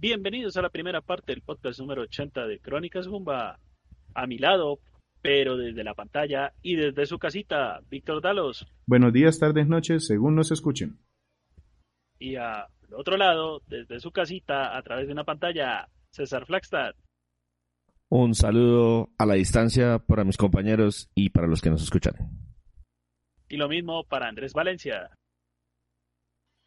[0.00, 3.58] Bienvenidos a la primera parte del podcast número 80 de Crónicas Jumba.
[4.14, 4.78] A mi lado,
[5.20, 8.66] pero desde la pantalla y desde su casita, Víctor Dalos.
[8.86, 10.98] Buenos días, tardes, noches, según nos escuchen.
[12.18, 12.64] Y al
[12.96, 16.94] otro lado, desde su casita, a través de una pantalla, César Flagstad.
[18.08, 22.14] Un saludo a la distancia para mis compañeros y para los que nos escuchan.
[23.50, 25.10] Y lo mismo para Andrés Valencia.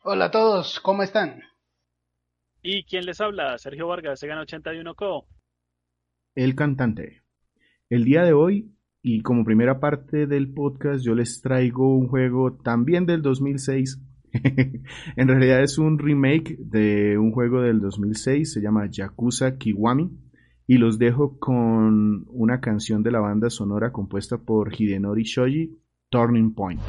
[0.03, 1.41] Hola a todos, ¿cómo están?
[2.65, 3.57] ¿Y quién les habla?
[3.57, 5.27] Sergio Vargas, Segan 81 Co.
[6.33, 7.23] El cantante.
[7.89, 12.53] El día de hoy, y como primera parte del podcast, yo les traigo un juego
[12.53, 14.01] también del 2006.
[14.33, 20.09] en realidad es un remake de un juego del 2006, se llama Yakuza Kiwami.
[20.65, 25.77] Y los dejo con una canción de la banda sonora compuesta por Hidenori Shoji,
[26.09, 26.79] Turning Point.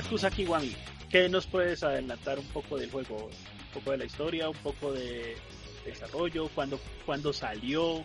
[0.00, 0.70] Yakuza Kiwami,
[1.10, 3.16] ¿qué nos puedes adelantar un poco del juego?
[3.26, 5.34] Un poco de la historia, un poco de
[5.84, 8.04] desarrollo, cuándo, cuándo salió,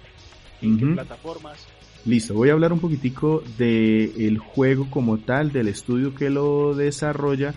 [0.63, 1.67] en qué plataformas.
[2.05, 7.53] Listo, voy a hablar un poquitico del juego como tal, del estudio que lo desarrolla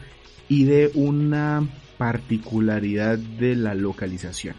[0.50, 4.54] y de una particularidad de la localización.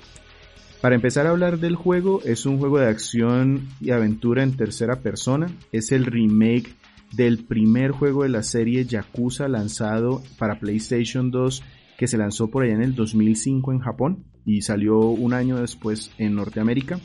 [0.81, 5.01] Para empezar a hablar del juego, es un juego de acción y aventura en tercera
[5.01, 6.73] persona, es el remake
[7.13, 11.63] del primer juego de la serie Yakuza lanzado para PlayStation 2
[11.97, 16.11] que se lanzó por allá en el 2005 en Japón y salió un año después
[16.17, 16.99] en Norteamérica.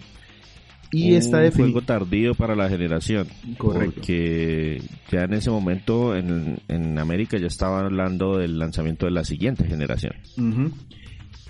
[0.95, 1.73] Y está definido.
[1.73, 3.27] juego tardío para la generación.
[3.57, 3.95] Correcto.
[3.95, 9.25] Porque ya en ese momento en, en América ya estaban hablando del lanzamiento de la
[9.25, 10.13] siguiente generación.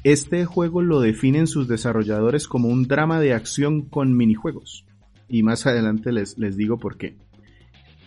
[0.05, 4.85] Este juego lo definen sus desarrolladores como un drama de acción con minijuegos.
[5.29, 7.17] Y más adelante les, les digo por qué.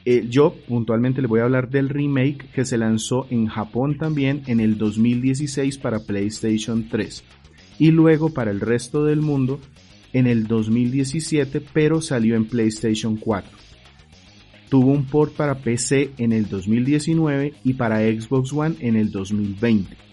[0.08, 4.44] Eh, yo puntualmente le voy a hablar del remake que se lanzó en Japón también
[4.46, 7.24] en el 2016 para PlayStation 3
[7.80, 9.60] y luego para el resto del mundo
[10.14, 13.50] en el 2017 pero salió en PlayStation 4.
[14.70, 20.05] Tuvo un port para PC en el 2019 y para Xbox One en el 2020.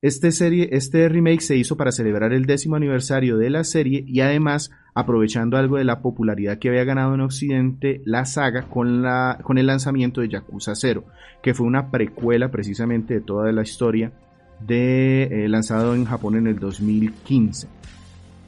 [0.00, 0.28] Este,
[0.76, 5.56] este remake se hizo para celebrar el décimo aniversario de la serie y además aprovechando
[5.56, 10.28] algo de la popularidad que había ganado en Occidente la saga con el lanzamiento de
[10.28, 11.04] Yakuza 0,
[11.42, 14.12] que fue una precuela precisamente de toda la historia
[14.60, 17.66] de, eh, lanzado en Japón en el 2015.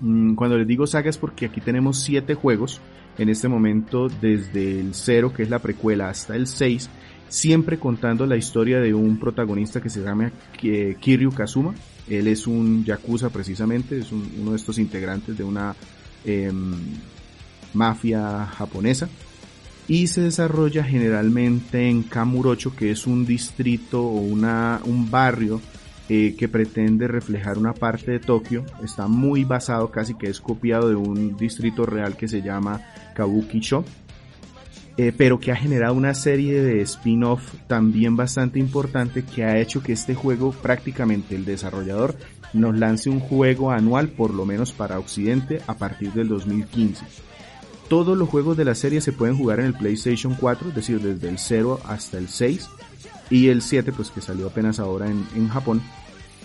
[0.01, 2.81] Mm, cuando les digo saga es porque aquí tenemos 7 juegos
[3.19, 6.89] en este momento desde el 0 que es la precuela hasta el 6
[7.31, 11.75] siempre contando la historia de un protagonista que se llama Kiryu Kazuma.
[12.09, 15.75] Él es un yakuza precisamente, es uno de estos integrantes de una
[16.25, 16.75] em,
[17.73, 19.09] mafia japonesa.
[19.87, 25.61] Y se desarrolla generalmente en Kamurocho, que es un distrito o una, un barrio
[26.09, 28.65] eh, que pretende reflejar una parte de Tokio.
[28.85, 32.81] Está muy basado, casi que es copiado de un distrito real que se llama
[33.15, 33.85] Kabukicho
[35.03, 39.83] eh, pero que ha generado una serie de spin-off también bastante importante que ha hecho
[39.83, 42.17] que este juego prácticamente el desarrollador
[42.53, 47.07] nos lance un juego anual por lo menos para Occidente a partir del 2015.
[47.89, 51.01] Todos los juegos de la serie se pueden jugar en el PlayStation 4, es decir,
[51.01, 52.69] desde el 0 hasta el 6
[53.31, 55.81] y el 7 pues que salió apenas ahora en, en Japón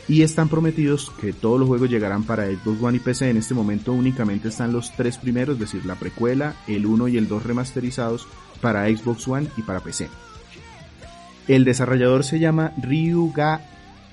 [0.08, 3.30] y están prometidos que todos los juegos llegarán para Xbox One y PC.
[3.30, 7.18] En este momento únicamente están los tres primeros, es decir, la precuela, el 1 y
[7.18, 8.28] el 2 remasterizados
[8.62, 10.10] para Xbox One y para PC.
[11.48, 13.62] El desarrollador se llama Ryuga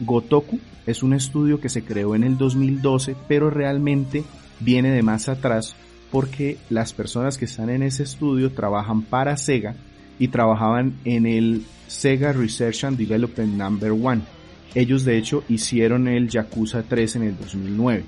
[0.01, 4.25] Gotoku, es un estudio que se creó en el 2012, pero realmente
[4.61, 5.77] viene de más atrás
[6.11, 9.75] porque las personas que están en ese estudio trabajan para Sega
[10.19, 14.42] y trabajaban en el Sega Research and Development Number 1
[14.75, 18.05] ellos de hecho hicieron el Yakuza 3 en el 2009.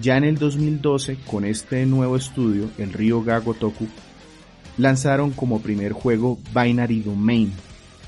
[0.00, 3.86] Ya en el 2012, con este nuevo estudio, el Río Gago Toku,
[4.76, 7.52] lanzaron como primer juego Binary Domain.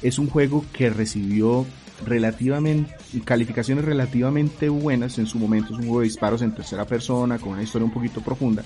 [0.03, 1.67] Es un juego que recibió
[2.05, 2.95] relativamente
[3.25, 7.53] calificaciones relativamente buenas en su momento, es un juego de disparos en tercera persona con
[7.53, 8.63] una historia un poquito profunda,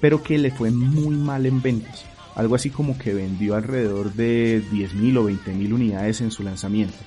[0.00, 2.04] pero que le fue muy mal en ventas.
[2.34, 6.98] Algo así como que vendió alrededor de 10.000 o 20.000 unidades en su lanzamiento.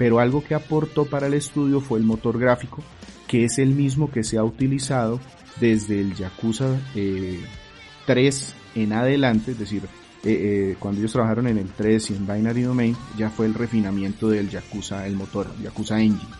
[0.00, 2.82] Pero algo que aportó para el estudio fue el motor gráfico,
[3.28, 5.20] que es el mismo que se ha utilizado
[5.60, 9.82] desde el Yakuza 3 eh, en adelante, es decir,
[10.24, 13.52] eh, eh, cuando ellos trabajaron en el 3 y en Binary Domain, ya fue el
[13.52, 16.32] refinamiento del Yakuza, el motor, Yakuza Engine.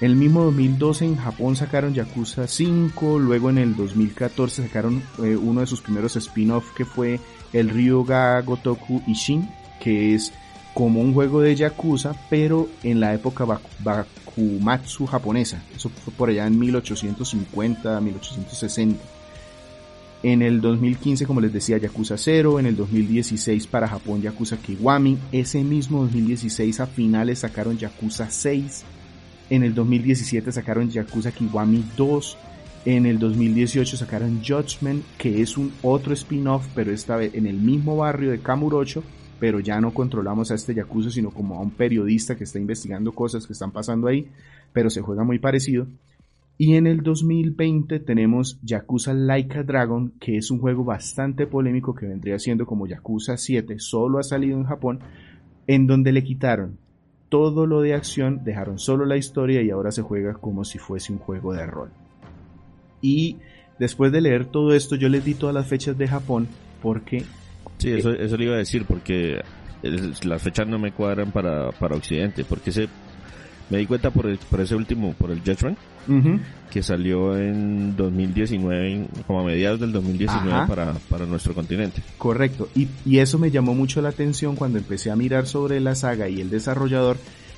[0.00, 5.60] En el mismo 2012 en Japón sacaron Yakuza 5, luego en el 2014 sacaron uno
[5.60, 7.20] de sus primeros spin-off que fue
[7.52, 9.46] el Ryuga Gotoku Ishin,
[9.78, 10.32] que es
[10.74, 13.44] como un juego de Yakuza, pero en la época
[13.80, 15.62] Bakumatsu japonesa.
[15.74, 19.02] Eso fue por allá en 1850, 1860.
[20.22, 22.60] En el 2015, como les decía, Yakuza 0.
[22.60, 25.18] En el 2016 para Japón, Yakuza Kiwami.
[25.32, 28.84] Ese mismo 2016 a finales sacaron Yakuza 6.
[29.50, 32.38] En el 2017 sacaron Yakuza Kiwami 2.
[32.84, 37.56] En el 2018 sacaron Judgment, que es un otro spin-off, pero esta vez en el
[37.56, 39.02] mismo barrio de Kamurocho
[39.42, 43.10] pero ya no controlamos a este Yakuza, sino como a un periodista que está investigando
[43.10, 44.28] cosas que están pasando ahí,
[44.72, 45.88] pero se juega muy parecido.
[46.58, 51.92] Y en el 2020 tenemos Yakuza Like a Dragon, que es un juego bastante polémico
[51.92, 55.00] que vendría siendo como Yakuza 7, solo ha salido en Japón,
[55.66, 56.78] en donde le quitaron
[57.28, 61.12] todo lo de acción, dejaron solo la historia y ahora se juega como si fuese
[61.12, 61.90] un juego de rol.
[63.00, 63.38] Y
[63.80, 66.46] después de leer todo esto, yo les di todas las fechas de Japón
[66.80, 67.24] porque
[67.78, 69.40] Sí, eso, eso le iba a decir, porque
[70.22, 72.88] las fechas no me cuadran para, para Occidente, porque ese,
[73.70, 75.78] me di cuenta por, por ese último, por el Judgment,
[76.70, 82.02] que salió en 2019, como a mediados del 2019 para, para nuestro continente.
[82.18, 85.94] Correcto, y, y eso me llamó mucho la atención cuando empecé a mirar sobre la
[85.94, 87.16] saga y el desarrollador,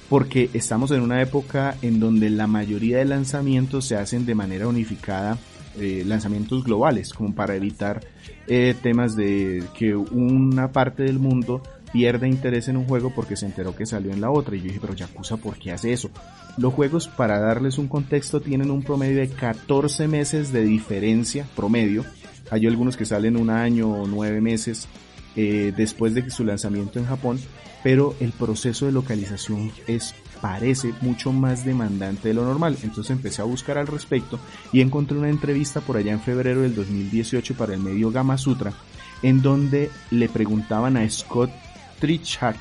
[0.08, 4.68] porque estamos en una época en donde la mayoría de lanzamientos se hacen de manera
[4.68, 5.38] unificada
[5.78, 8.00] eh, lanzamientos globales, como para evitar
[8.46, 11.62] eh, temas de que una parte del mundo
[11.94, 14.56] pierda interés en un juego porque se enteró que salió en la otra.
[14.56, 16.10] Y yo dije, pero Yakuza, ¿por qué hace eso?
[16.56, 22.04] Los juegos, para darles un contexto, tienen un promedio de 14 meses de diferencia, promedio.
[22.50, 24.88] Hay algunos que salen un año o nueve meses
[25.36, 27.38] eh, después de su lanzamiento en Japón,
[27.84, 30.14] pero el proceso de localización es
[30.44, 32.76] parece mucho más demandante de lo normal.
[32.82, 34.38] Entonces empecé a buscar al respecto
[34.74, 38.74] y encontré una entrevista por allá en febrero del 2018 para el medio Gama Sutra,
[39.22, 41.50] en donde le preguntaban a Scott
[41.98, 42.56] Trichard,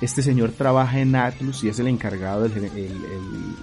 [0.00, 2.52] este señor trabaja en Atlus y es el encargado, el,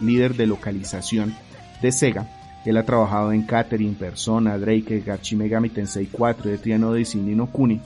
[0.03, 1.33] líder de localización
[1.81, 2.27] de Sega.
[2.65, 7.79] Él ha trabajado en Catherine, Persona, Drake, Gachi Megami Tensei 4, Etrian Odyssey, Nino Kuni.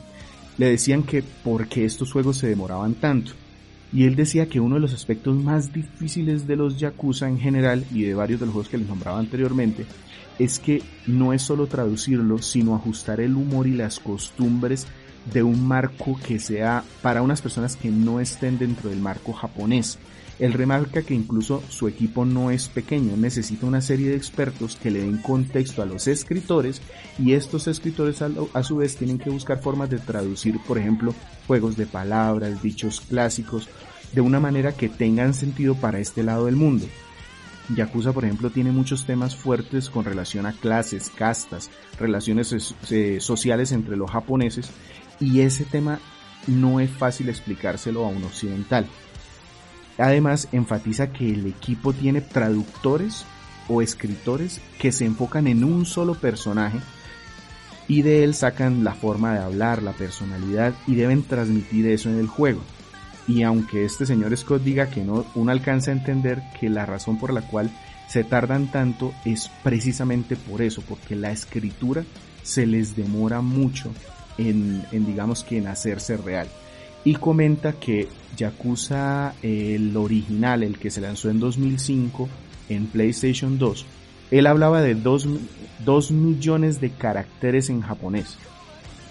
[0.58, 3.34] Le decían que por qué estos juegos se demoraban tanto
[3.92, 7.86] y él decía que uno de los aspectos más difíciles de los Yakuza en general
[7.92, 9.86] y de varios de los juegos que les nombraba anteriormente
[10.38, 14.88] es que no es solo traducirlo, sino ajustar el humor y las costumbres
[15.34, 20.00] de un marco que sea para unas personas que no estén dentro del marco japonés.
[20.40, 24.90] Él remarca que incluso su equipo no es pequeño, necesita una serie de expertos que
[24.90, 26.82] le den contexto a los escritores
[27.18, 31.14] y estos escritores a, su vez tienen que buscar formas de traducir, por ejemplo,
[31.46, 33.68] juegos de palabras, dichos clásicos,
[34.14, 36.86] de una manera que tengan sentido para este lado del mundo.
[37.76, 43.72] Yakuza, por ejemplo, tiene muchos temas fuertes con relación a clases, castas, relaciones eh, sociales
[43.72, 44.72] entre los japoneses
[45.20, 46.00] y ese tema
[46.48, 48.88] no es fácil explicárselo a un occidental.
[49.98, 53.26] Además, enfatiza que el equipo tiene traductores
[53.68, 56.80] o escritores que se enfocan en un solo personaje
[57.88, 62.18] y de él sacan la forma de hablar, la personalidad y deben transmitir eso en
[62.18, 62.62] el juego.
[63.30, 67.20] Y aunque este señor Scott diga que no, uno alcanza a entender que la razón
[67.20, 67.70] por la cual
[68.08, 72.04] se tardan tanto es precisamente por eso, porque la escritura
[72.42, 73.92] se les demora mucho
[74.40, 76.48] en, digamos que en hacerse real
[77.04, 82.28] y comenta que Yakuza el original, el que se lanzó en 2005
[82.70, 83.86] en PlayStation 2,
[84.32, 88.38] él hablaba de 2, millones de caracteres en japonés.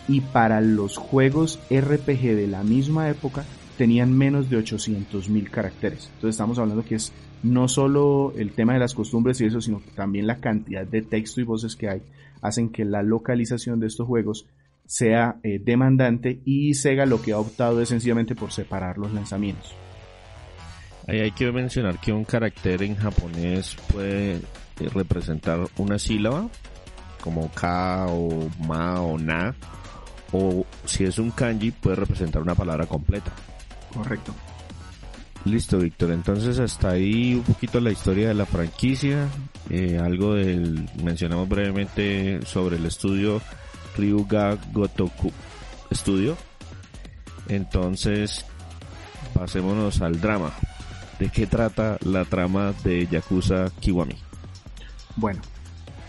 [0.08, 3.44] Y para los juegos RPG de la misma época
[3.78, 6.10] tenían menos de 800 mil caracteres.
[6.14, 7.12] Entonces estamos hablando que es
[7.44, 11.40] no solo el tema de las costumbres y eso, sino también la cantidad de texto
[11.40, 12.02] y voces que hay
[12.42, 14.46] hacen que la localización de estos juegos
[14.84, 19.72] sea eh, demandante y Sega lo que ha optado es sencillamente por separar los lanzamientos.
[21.06, 24.40] Ahí hay que mencionar que un carácter en japonés puede eh,
[24.92, 26.48] representar una sílaba,
[27.20, 29.54] como ka o ma o na,
[30.32, 33.32] o si es un kanji puede representar una palabra completa.
[33.94, 34.34] Correcto.
[35.44, 36.10] Listo, Víctor.
[36.10, 39.28] Entonces hasta ahí un poquito la historia de la franquicia,
[39.70, 43.40] eh, algo del mencionamos brevemente sobre el estudio
[43.96, 45.32] Ryuga Gotoku
[45.92, 46.36] Studio.
[47.48, 48.44] Entonces
[49.32, 50.52] pasémonos al drama.
[51.18, 54.16] ¿De qué trata la trama de Yakuza Kiwami?
[55.16, 55.40] Bueno,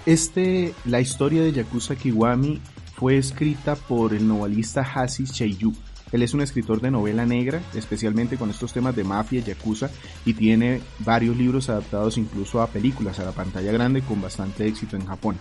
[0.06, 2.62] este, la historia de Yakuza Kiwami
[2.96, 5.74] fue escrita por el novelista Hasi Cheiyu.
[6.12, 9.90] Él es un escritor de novela negra, especialmente con estos temas de mafia, yakuza,
[10.26, 14.96] y tiene varios libros adaptados incluso a películas, a la pantalla grande, con bastante éxito
[14.96, 15.38] en Japón.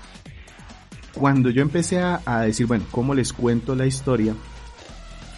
[1.14, 4.34] Cuando yo empecé a, decir, bueno, ¿cómo les cuento la historia?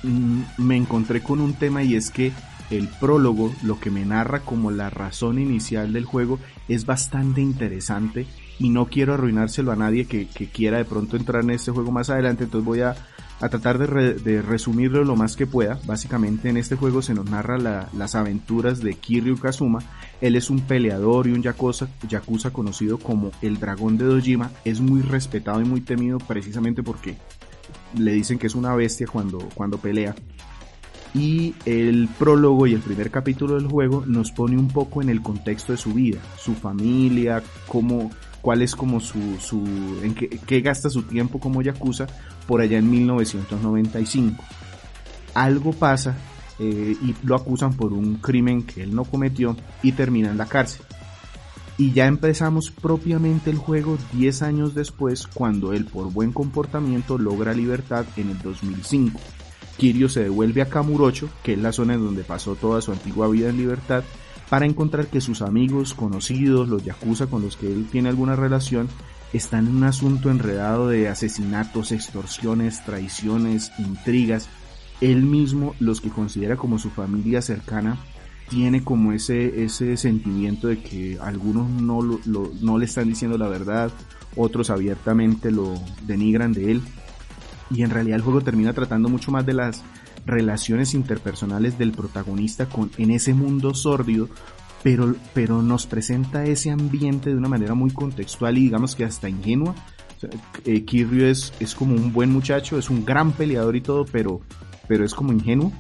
[0.03, 2.33] Mm, me encontré con un tema y es que
[2.71, 8.27] el prólogo, lo que me narra como la razón inicial del juego, es bastante interesante
[8.59, 12.11] y no quiero arruinárselo a nadie que, quiera de pronto entrar en este juego más
[12.11, 12.95] adelante, entonces voy a,
[13.49, 15.81] tratar de, resumirlo lo más que pueda.
[15.87, 19.81] Básicamente en este juego se nos narra las aventuras de Kiryu Kazuma.
[20.21, 24.51] Él es un peleador y un yakuza, yakuza conocido como el dragón de Dojima.
[24.65, 27.17] Es muy respetado y muy temido precisamente porque
[27.97, 30.15] le dicen que es una bestia cuando, cuando pelea.
[31.13, 35.23] Y el prólogo y el primer capítulo del juego nos pone un poco en el
[35.23, 39.65] contexto de su vida, su familia, cómo, cuál es como su, su
[40.03, 42.07] en qué, gasta su tiempo como Yakuza
[42.51, 44.43] por allá en 1995.
[45.35, 46.17] Algo pasa
[46.59, 50.47] eh, y lo acusan por un crimen que él no cometió y termina en la
[50.47, 50.83] cárcel.
[51.79, 57.55] Y ya empezamos propiamente el juego 10 años después cuando él por buen comportamiento logra
[57.55, 59.21] libertad en el 2005.
[59.77, 63.29] Kirio se devuelve a Kamurocho, que es la zona en donde pasó toda su antigua
[63.29, 64.03] vida en libertad,
[64.49, 68.89] para encontrar que sus amigos, conocidos, los yakuza con los que él tiene alguna relación,
[69.33, 74.49] están en un asunto enredado de asesinatos, extorsiones, traiciones, intrigas.
[75.01, 77.99] Él mismo, los que considera como su familia cercana,
[78.49, 83.93] tiene como ese, ese sentimiento de que algunos no, no le están diciendo la verdad,
[84.37, 86.83] otros abiertamente lo denigran de él.
[87.71, 89.85] Y en realidad el juego termina tratando mucho más de las
[90.27, 94.29] relaciones interpersonales del protagonista con, en ese mundo sórdido,
[94.83, 99.29] pero, pero nos presenta ese ambiente de una manera muy contextual y digamos que hasta
[99.29, 99.75] ingenua.
[100.65, 104.41] Eh, Kiryu es, es como un buen muchacho, es un gran peleador y todo, pero,
[104.87, 105.73] pero es como ingenuo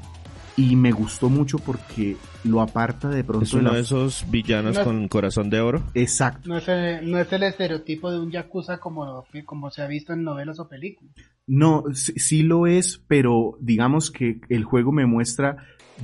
[0.56, 3.44] y me gustó mucho porque lo aparta de pronto.
[3.44, 5.84] Es uno de, esos villanos con corazón de oro.
[5.94, 6.48] Exacto.
[6.48, 10.12] No es, el, no es el estereotipo de un yakuza como, como se ha visto
[10.12, 11.14] en novelas o películas.
[11.46, 15.56] No, sí, lo es, pero digamos que el juego me muestra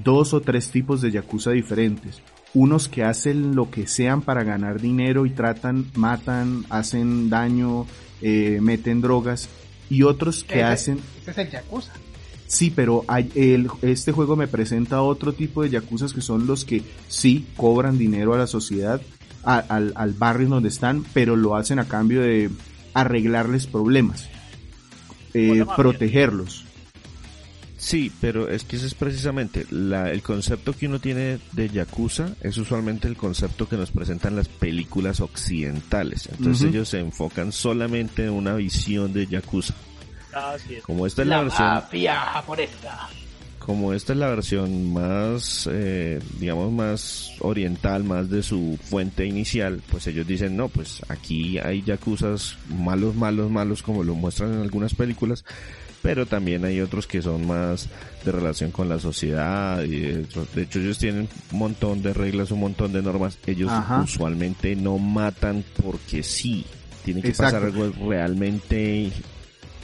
[0.03, 2.23] dos o tres tipos de yakuza diferentes.
[2.57, 7.85] Unos que hacen lo que sean para ganar dinero y tratan, matan, hacen daño,
[8.23, 9.51] eh, meten drogas.
[9.91, 10.99] Y otros que hacen...
[11.21, 11.93] Ese es el yakuza.
[12.47, 16.65] Sí, pero hay, el, este juego me presenta otro tipo de yakuzas que son los
[16.65, 19.03] que sí cobran dinero a la sociedad,
[19.43, 22.49] al, al barrio donde están, pero lo hacen a cambio de
[22.95, 24.31] arreglarles problemas,
[25.35, 26.66] eh, protegerlos.
[27.87, 32.31] Sí, pero es que ese es precisamente la, el concepto que uno tiene de Yakuza
[32.41, 36.29] es usualmente el concepto que nos presentan las películas occidentales.
[36.37, 39.75] Entonces ellos se enfocan solamente en una visión de Yakuza.
[40.83, 41.85] Como esta es la, versión.
[43.67, 49.83] Como esta es la versión más, eh, digamos, más oriental, más de su fuente inicial,
[49.91, 54.61] pues ellos dicen, no, pues aquí hay yakuzas malos, malos, malos, como lo muestran en
[54.61, 55.45] algunas películas,
[56.01, 57.89] pero también hay otros que son más
[58.25, 62.61] de relación con la sociedad y de hecho, ellos tienen un montón de reglas, un
[62.61, 63.37] montón de normas.
[63.49, 66.65] Ellos usualmente no matan porque sí.
[67.05, 69.11] Tiene que pasar algo realmente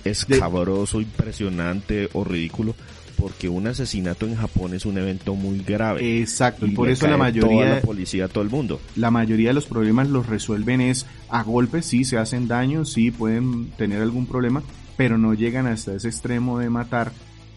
[0.04, 2.76] escabroso, impresionante o ridículo
[3.22, 6.20] porque un asesinato en Japón es un evento muy grave.
[6.20, 8.80] Exacto, y por eso la mayoría de la policía, todo el mundo.
[8.96, 13.12] La mayoría de los problemas los resuelven es a golpes, sí se hacen daño, sí
[13.12, 14.64] pueden tener algún problema,
[14.96, 17.12] pero no llegan hasta ese extremo de matar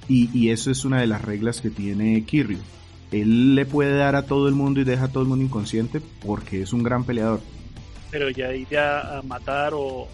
[0.08, 2.60] y, y eso es una de las reglas que tiene Kiryu.
[3.12, 6.00] Él le puede dar a todo el mundo y deja a todo el mundo inconsciente
[6.24, 7.42] porque es un gran peleador.
[8.12, 10.08] Pero ya ir a matar o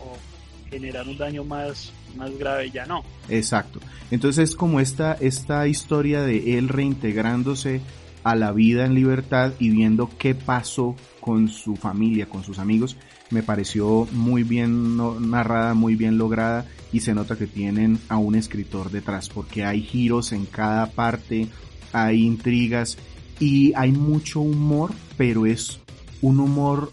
[0.72, 3.04] generar un daño más, más grave ya no.
[3.30, 3.80] Exacto.
[4.10, 7.82] Entonces es como esta, esta historia de él reintegrándose
[8.24, 12.96] a la vida en libertad y viendo qué pasó con su familia, con sus amigos,
[13.32, 14.98] me pareció muy bien
[15.30, 19.82] narrada, muy bien lograda y se nota que tienen a un escritor detrás porque hay
[19.82, 21.48] giros en cada parte,
[21.94, 22.98] hay intrigas
[23.40, 25.80] y hay mucho humor, pero es
[26.22, 26.92] un humor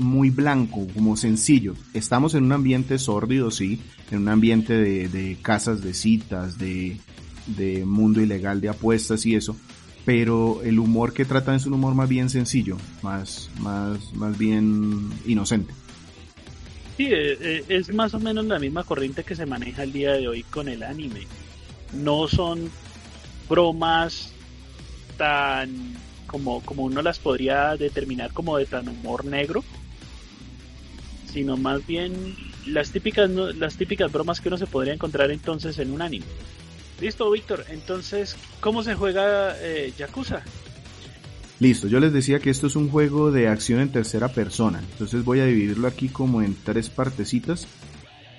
[0.00, 1.74] muy blanco, como sencillo.
[1.94, 3.80] Estamos en un ambiente sórdido, sí,
[4.10, 6.96] en un ambiente de, casas de citas, de,
[7.46, 9.56] de mundo ilegal de apuestas y eso,
[10.04, 15.10] pero el humor que tratan es un humor más bien sencillo, más, más, más bien
[15.26, 15.72] inocente.
[16.96, 20.12] Sí, eh, eh, es más o menos la misma corriente que se maneja el día
[20.12, 21.26] de hoy con el anime.
[21.92, 22.70] No son
[23.48, 24.32] bromas
[25.16, 25.94] tan
[26.26, 29.64] como, como uno las podría determinar como de tan humor negro,
[31.30, 32.34] sino más bien
[32.66, 36.26] las típicas las típicas bromas que uno se podría encontrar entonces en un anime.
[37.00, 37.64] Listo, Víctor.
[37.70, 40.42] Entonces, ¿cómo se juega eh, Yakuza?
[41.58, 44.80] Listo, yo les decía que esto es un juego de acción en tercera persona.
[44.92, 47.66] Entonces voy a dividirlo aquí como en tres partecitas.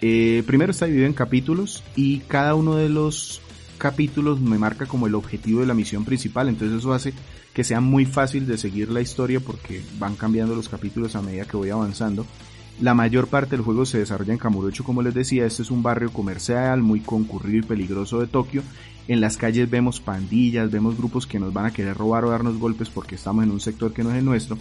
[0.02, 3.42] Eh, primero está dividido en capítulos y cada uno de los
[3.78, 6.50] capítulos me marca como el objetivo de la misión principal.
[6.50, 7.14] Entonces eso hace
[7.54, 11.46] que sea muy fácil de seguir la historia porque van cambiando los capítulos a medida
[11.46, 12.26] que voy avanzando.
[12.80, 15.84] La mayor parte del juego se desarrolla en Kamurocho, como les decía, este es un
[15.84, 18.64] barrio comercial muy concurrido y peligroso de Tokio.
[19.08, 22.58] En las calles vemos pandillas, vemos grupos que nos van a querer robar o darnos
[22.58, 24.58] golpes porque estamos en un sector que no es el nuestro.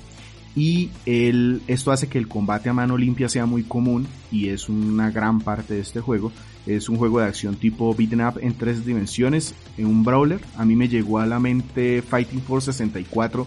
[0.57, 5.11] Y esto hace que el combate a mano limpia sea muy común y es una
[5.11, 6.33] gran parte de este juego.
[6.67, 10.41] Es un juego de acción tipo beat'em up en tres dimensiones, en un brawler.
[10.57, 13.47] A mí me llegó a la mente Fighting Force 64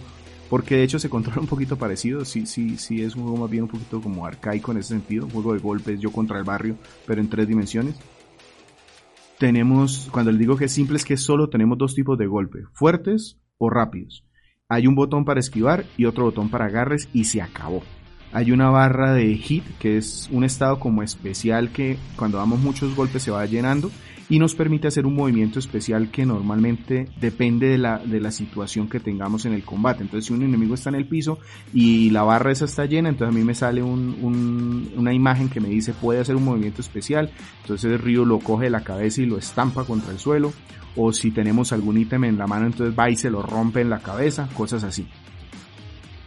[0.50, 3.50] porque de hecho se controla un poquito parecido, sí, sí, sí es un juego más
[3.50, 6.44] bien un poquito como arcaico en ese sentido, un juego de golpes, yo contra el
[6.44, 7.96] barrio, pero en tres dimensiones.
[9.38, 12.60] Tenemos, cuando les digo que es simple es que solo tenemos dos tipos de golpe,
[12.72, 14.24] fuertes o rápidos.
[14.68, 17.82] Hay un botón para esquivar y otro botón para agarres y se acabó.
[18.32, 22.96] Hay una barra de hit que es un estado como especial que cuando damos muchos
[22.96, 23.90] golpes se va llenando
[24.28, 28.88] y nos permite hacer un movimiento especial que normalmente depende de la, de la situación
[28.88, 30.02] que tengamos en el combate.
[30.02, 31.38] Entonces, si un enemigo está en el piso
[31.74, 35.60] y la barra esa está llena, entonces a mí me sale un, una imagen que
[35.60, 37.30] me dice puede hacer un movimiento especial.
[37.62, 40.52] Entonces río lo coge de la cabeza y lo estampa contra el suelo.
[40.96, 43.90] O si tenemos algún ítem en la mano, entonces va y se lo rompe en
[43.90, 45.06] la cabeza, cosas así.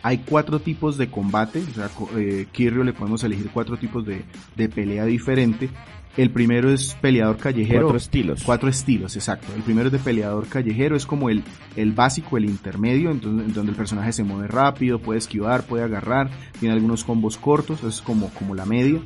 [0.03, 4.23] Hay cuatro tipos de combate, o sea, eh, le podemos elegir cuatro tipos de,
[4.55, 5.69] de pelea diferente
[6.17, 7.83] el primero es peleador callejero.
[7.83, 8.43] Cuatro estilos.
[8.43, 9.53] Cuatro estilos, exacto.
[9.55, 11.43] El primero es de peleador callejero, es como el,
[11.75, 16.29] el básico, el intermedio, en donde, el personaje se mueve rápido, puede esquivar, puede agarrar,
[16.59, 18.99] tiene algunos combos cortos, es como, como la media.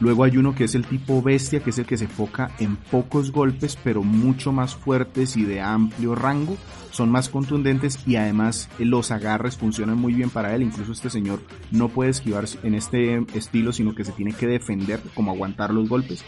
[0.00, 2.76] Luego hay uno que es el tipo bestia, que es el que se enfoca en
[2.76, 6.56] pocos golpes, pero mucho más fuertes y de amplio rango.
[6.90, 10.62] Son más contundentes y además los agarres funcionan muy bien para él.
[10.62, 15.00] Incluso este señor no puede esquivar en este estilo, sino que se tiene que defender,
[15.14, 16.24] como aguantar los golpes.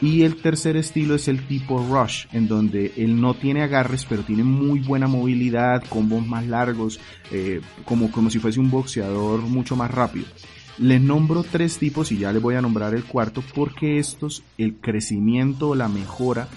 [0.00, 4.22] Y el tercer estilo es el tipo Rush, en donde él no tiene agarres, pero
[4.22, 9.76] tiene muy buena movilidad, combos más largos, eh, como, como si fuese un boxeador mucho
[9.76, 10.26] más rápido.
[10.78, 14.74] Les nombro tres tipos y ya les voy a nombrar el cuarto porque estos, el
[14.74, 16.48] crecimiento o la mejora,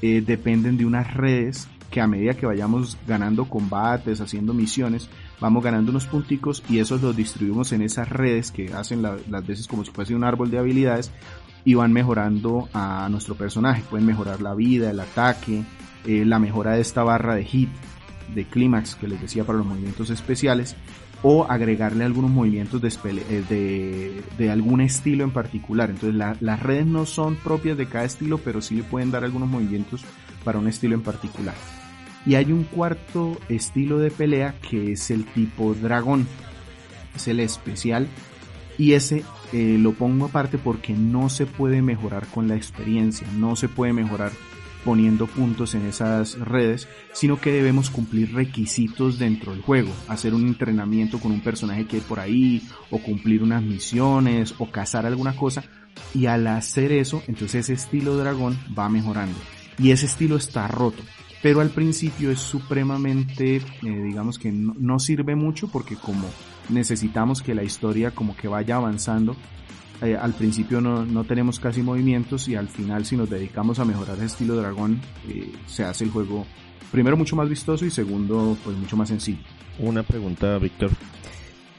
[0.00, 5.08] eh, dependen de unas redes que a medida que vayamos ganando combates, haciendo misiones,
[5.40, 9.68] vamos ganando unos punticos y esos los distribuimos en esas redes que hacen las veces
[9.68, 11.12] como si fuese un árbol de habilidades
[11.64, 13.82] y van mejorando a nuestro personaje.
[13.88, 15.64] Pueden mejorar la vida, el ataque,
[16.06, 17.70] eh, la mejora de esta barra de hit,
[18.34, 20.76] de clímax que les decía para los movimientos especiales,
[21.22, 22.92] o agregarle algunos movimientos de,
[23.50, 25.88] eh, de, algún estilo en particular.
[25.88, 29.48] Entonces las redes no son propias de cada estilo, pero sí le pueden dar algunos
[29.48, 30.04] movimientos
[30.44, 31.54] para un estilo en particular.
[32.26, 36.26] Y hay un cuarto estilo de pelea que es el tipo dragón.
[37.16, 38.06] Es el especial
[38.76, 43.68] y ese lo pongo aparte porque no se puede mejorar con la experiencia, no se
[43.68, 44.32] puede mejorar
[44.84, 50.46] poniendo puntos en esas redes, sino que debemos cumplir requisitos dentro del juego, hacer un
[50.46, 55.34] entrenamiento con un personaje que hay por ahí, o cumplir unas misiones, o cazar alguna
[55.34, 55.64] cosa,
[56.12, 59.38] y al hacer eso, entonces ese estilo dragón va mejorando.
[59.78, 61.02] Y ese estilo está roto,
[61.42, 66.28] pero al principio es supremamente, eh, digamos que no, sirve mucho porque como
[66.68, 69.36] necesitamos que la historia como que vaya avanzando,
[70.02, 73.84] eh, al principio no, no, tenemos casi movimientos y al final si nos dedicamos a
[73.84, 76.44] mejorar el estilo dragón eh, se hace el juego
[76.90, 79.42] primero mucho más vistoso y segundo pues mucho más sencillo.
[79.78, 80.90] Una pregunta Víctor,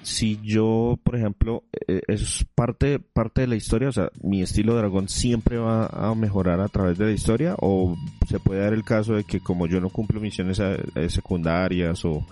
[0.02, 4.76] si yo, por ejemplo, eh, es parte, parte de la historia, o sea, mi estilo
[4.76, 7.96] dragón siempre va a mejorar a través de la historia, o
[8.28, 10.62] se puede dar el caso de que como yo no cumplo misiones
[11.10, 12.26] secundarias o,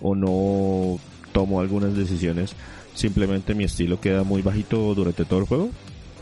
[0.00, 0.98] o no
[1.32, 2.54] tomo algunas decisiones,
[2.94, 5.70] simplemente mi estilo queda muy bajito durante todo el juego?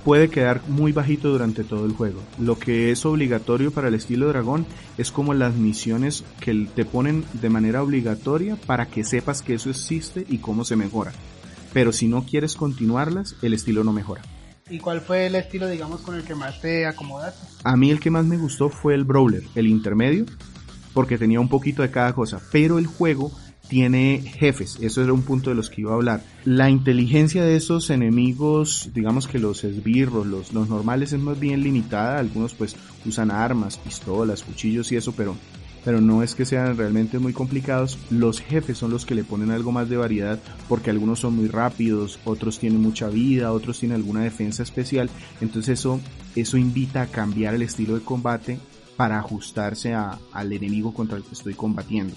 [0.09, 2.23] puede quedar muy bajito durante todo el juego.
[2.39, 4.65] Lo que es obligatorio para el estilo dragón
[4.97, 9.69] es como las misiones que te ponen de manera obligatoria para que sepas que eso
[9.69, 11.13] existe y cómo se mejora.
[11.73, 14.23] Pero si no quieres continuarlas, el estilo no mejora.
[14.71, 17.47] ¿Y cuál fue el estilo, digamos, con el que más te acomodaste?
[17.65, 20.27] A mí el que más me gustó fue el Brawler, el intermedio,
[20.95, 23.31] porque tenía un poquito de cada cosa, pero el juego
[23.69, 26.23] tiene jefes, eso era un punto de los que iba a hablar.
[26.45, 32.19] La inteligencia de esos enemigos, digamos que los esbirros, los, normales es más bien limitada,
[32.19, 35.37] algunos pues usan armas, pistolas, cuchillos y eso, pero
[35.85, 37.99] pero no es que sean realmente muy complicados.
[38.11, 41.49] Los jefes son los que le ponen algo más de variedad porque algunos son muy
[41.49, 45.09] rápidos, otros tienen mucha vida, otros tienen alguna defensa especial.
[45.41, 46.01] Entonces eso,
[46.37, 48.59] eso invita a cambiar el estilo de combate
[48.99, 52.15] para ajustarse al enemigo contra el que estoy combatiendo.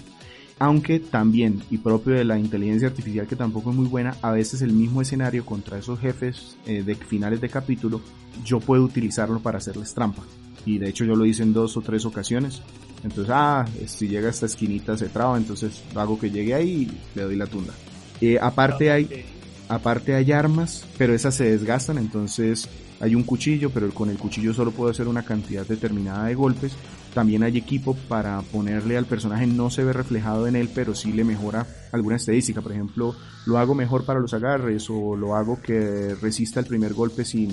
[0.62, 4.62] Aunque también, y propio de la inteligencia artificial que tampoco es muy buena, a veces
[4.62, 8.00] el mismo escenario contra esos jefes eh, de finales de capítulo,
[8.44, 10.22] yo puedo utilizarlo para hacerles trampa.
[10.64, 12.62] Y de hecho yo lo hice en dos o tres ocasiones.
[13.02, 17.16] Entonces, ah, si llega a esta esquinita se traba, entonces hago que llegue ahí y
[17.16, 17.74] le doy la tunda.
[18.20, 19.24] Eh, aparte hay,
[19.68, 22.68] aparte hay armas, pero esas se desgastan, entonces
[23.00, 26.76] hay un cuchillo, pero con el cuchillo solo puedo hacer una cantidad determinada de golpes.
[27.14, 31.12] También hay equipo para ponerle al personaje, no se ve reflejado en él, pero sí
[31.12, 32.62] le mejora alguna estadística.
[32.62, 36.94] Por ejemplo, lo hago mejor para los agarres o lo hago que resista el primer
[36.94, 37.50] golpe sin,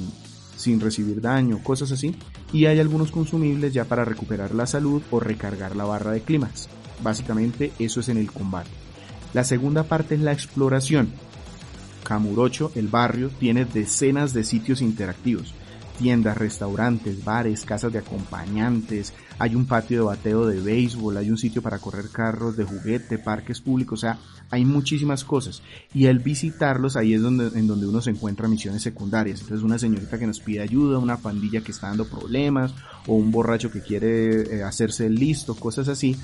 [0.56, 2.15] sin recibir daño, cosas así.
[2.54, 6.69] Y hay algunos consumibles ya para recuperar la salud o recargar la barra de clímax.
[7.04, 8.69] Básicamente eso es en el combate.
[9.34, 11.10] La segunda parte es la exploración.
[12.04, 15.54] Kamurocho, el barrio, tiene decenas de sitios interactivos
[15.99, 21.38] tiendas, restaurantes, bares, casas de acompañantes, hay un patio de bateo de béisbol, hay un
[21.38, 24.17] sitio para correr carros de juguete, parques públicos, o sea,
[24.49, 25.62] hay muchísimas cosas.
[25.93, 29.41] Y al visitarlos ahí es donde, en donde uno se encuentra misiones secundarias.
[29.41, 32.73] Entonces una señorita que nos pide ayuda, una pandilla que está dando problemas,
[33.05, 36.15] o un borracho que quiere eh, hacerse listo, cosas así.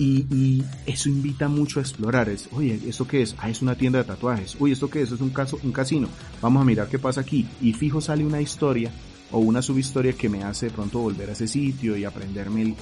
[0.00, 2.28] Y, eso invita mucho a explorar.
[2.28, 3.34] Es, oye, ¿esto qué es?
[3.38, 4.56] Ah, es una tienda de tatuajes.
[4.60, 5.10] Oye, ¿esto qué es?
[5.10, 6.08] Es un, caso, un casino.
[6.40, 7.48] Vamos a mirar qué pasa aquí.
[7.60, 8.92] Y fijo sale una historia
[9.30, 12.74] o una subhistoria que me hace de pronto volver a ese sitio y aprenderme el,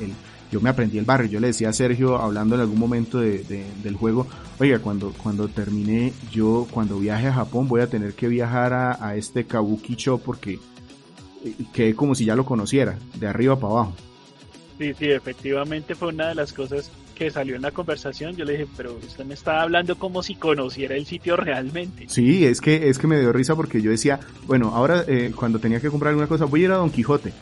[0.51, 3.43] yo me aprendí el barrio, yo le decía a Sergio hablando en algún momento de,
[3.83, 4.27] del juego,
[4.59, 9.05] oiga, cuando, cuando termine, yo cuando viaje a Japón voy a tener que viajar a,
[9.05, 10.61] a este Kabuki-cho porque
[11.45, 13.95] eh, que como si ya lo conociera, de arriba para abajo.
[14.79, 18.53] Sí, sí, efectivamente fue una de las cosas que salió en la conversación, yo le
[18.53, 22.05] dije, pero usted me estaba hablando como si conociera el sitio realmente.
[22.09, 25.59] Sí, es que, es que me dio risa porque yo decía, bueno, ahora eh, cuando
[25.59, 27.33] tenía que comprar alguna cosa, voy a ir a Don Quijote.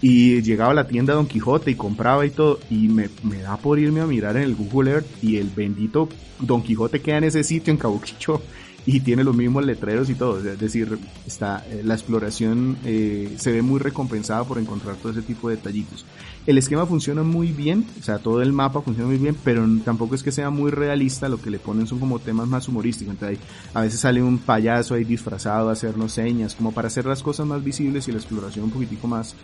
[0.00, 3.58] Y llegaba a la tienda Don Quijote y compraba y todo, y me, me da
[3.58, 7.24] por irme a mirar en el Google Earth y el bendito Don Quijote queda en
[7.24, 8.40] ese sitio en Kabukicho
[8.86, 10.38] y tiene los mismos letreros y todo.
[10.38, 15.22] Es decir, está, eh, la exploración eh, se ve muy recompensada por encontrar todo ese
[15.22, 16.06] tipo de detallitos.
[16.46, 20.14] El esquema funciona muy bien, o sea, todo el mapa funciona muy bien, pero tampoco
[20.14, 23.14] es que sea muy realista, lo que le ponen son como temas más humorísticos.
[23.14, 23.38] Entonces,
[23.74, 27.46] a veces sale un payaso ahí disfrazado a hacernos señas, como para hacer las cosas
[27.46, 29.36] más visibles y la exploración un poquitico más,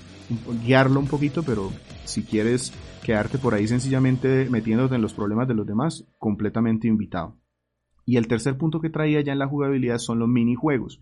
[0.65, 1.71] guiarlo un poquito, pero
[2.05, 2.73] si quieres
[3.05, 7.37] quedarte por ahí sencillamente metiéndote en los problemas de los demás, completamente invitado.
[8.07, 11.01] Y el tercer punto que traía ya en la jugabilidad son los minijuegos.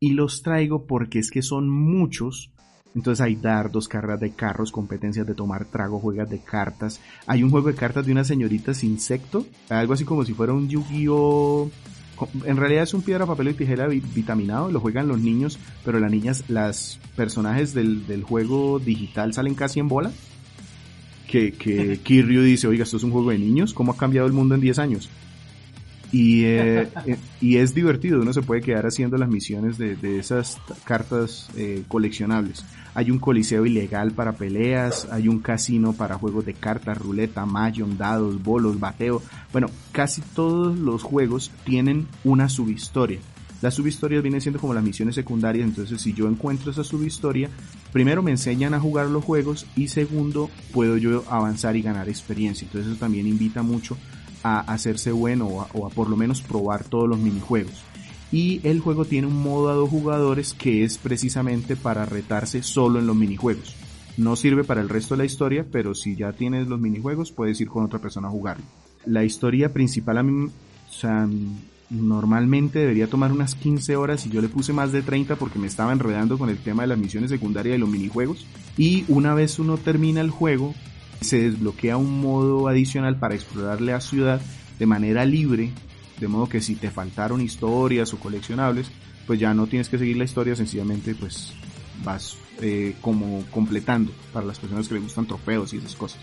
[0.00, 2.52] Y los traigo porque es que son muchos.
[2.94, 7.00] Entonces hay dardos, carreras de carros, competencias de tomar trago, juegas de cartas.
[7.26, 10.68] Hay un juego de cartas de una señorita insecto, algo así como si fuera un
[10.68, 11.70] Yu-Gi-Oh!
[12.44, 16.10] En realidad es un piedra, papel y tijera vitaminado, lo juegan los niños, pero las
[16.10, 20.12] niñas, las personajes del, del juego digital salen casi en bola.
[21.26, 24.34] Que, que Kiryu dice, oiga, esto es un juego de niños, ¿cómo ha cambiado el
[24.34, 25.08] mundo en 10 años?
[26.12, 30.18] Y, eh, eh, y es divertido, uno se puede quedar haciendo las misiones de, de
[30.18, 32.64] esas cartas eh, coleccionables.
[32.94, 37.96] Hay un coliseo ilegal para peleas, hay un casino para juegos de cartas, ruleta, mahjong,
[37.96, 39.22] dados, bolos, bateo.
[39.52, 43.20] Bueno, casi todos los juegos tienen una subhistoria.
[43.62, 47.50] Las subhistorias vienen siendo como las misiones secundarias, entonces si yo encuentro esa subhistoria,
[47.92, 52.64] primero me enseñan a jugar los juegos y segundo puedo yo avanzar y ganar experiencia.
[52.64, 53.98] Entonces eso también invita mucho
[54.42, 57.84] a hacerse bueno o a, por lo menos probar todos los minijuegos.
[58.32, 62.98] Y el juego tiene un modo a dos jugadores que es precisamente para retarse solo
[63.00, 63.74] en los minijuegos.
[64.16, 67.60] No sirve para el resto de la historia, pero si ya tienes los minijuegos puedes
[67.60, 68.64] ir con otra persona a jugarlo.
[69.06, 71.26] La historia principal a mí, o sea,
[71.90, 75.66] normalmente debería tomar unas 15 horas y yo le puse más de 30 porque me
[75.66, 78.46] estaba enredando con el tema de las misiones secundarias y los minijuegos.
[78.76, 80.74] Y una vez uno termina el juego,
[81.20, 84.40] se desbloquea un modo adicional para explorar la ciudad
[84.78, 85.70] de manera libre,
[86.18, 88.90] de modo que si te faltaron historias o coleccionables,
[89.26, 91.52] pues ya no tienes que seguir la historia, sencillamente pues
[92.04, 96.20] vas eh, como completando para las personas que les gustan trofeos y esas cosas.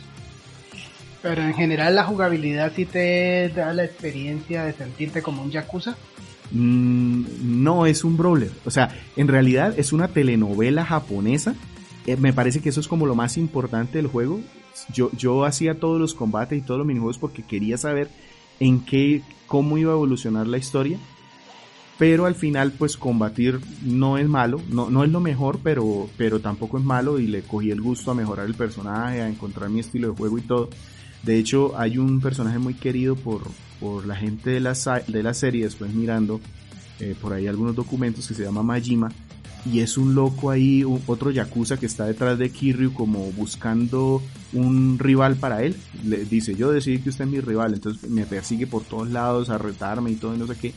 [1.22, 5.96] Pero en general la jugabilidad sí te da la experiencia de sentirte como un Yakuza.
[6.52, 7.26] mm,
[7.64, 8.52] no es un brawler.
[8.66, 11.56] O sea, en realidad es una telenovela japonesa.
[12.06, 14.42] Eh, me parece que eso es como lo más importante del juego.
[14.94, 18.10] Yo, yo hacía todos los combates y todos los minijuegos porque quería saber
[18.60, 20.98] en qué, cómo iba a evolucionar la historia.
[21.98, 26.40] Pero al final, pues combatir no es malo, no, no es lo mejor, pero, pero
[26.40, 29.80] tampoco es malo y le cogí el gusto a mejorar el personaje, a encontrar mi
[29.80, 30.70] estilo de juego y todo.
[31.24, 33.42] De hecho, hay un personaje muy querido por,
[33.80, 34.74] por la gente de la,
[35.08, 36.40] de la serie, después mirando
[37.00, 39.12] eh, por ahí algunos documentos que se llama Majima,
[39.72, 44.22] y es un loco ahí, otro Yakuza que está detrás de Kiryu como buscando
[44.54, 45.76] un rival para él.
[46.06, 49.50] Le dice, yo decidí que usted es mi rival, entonces me persigue por todos lados
[49.50, 50.74] a retarme y todo y no sé qué.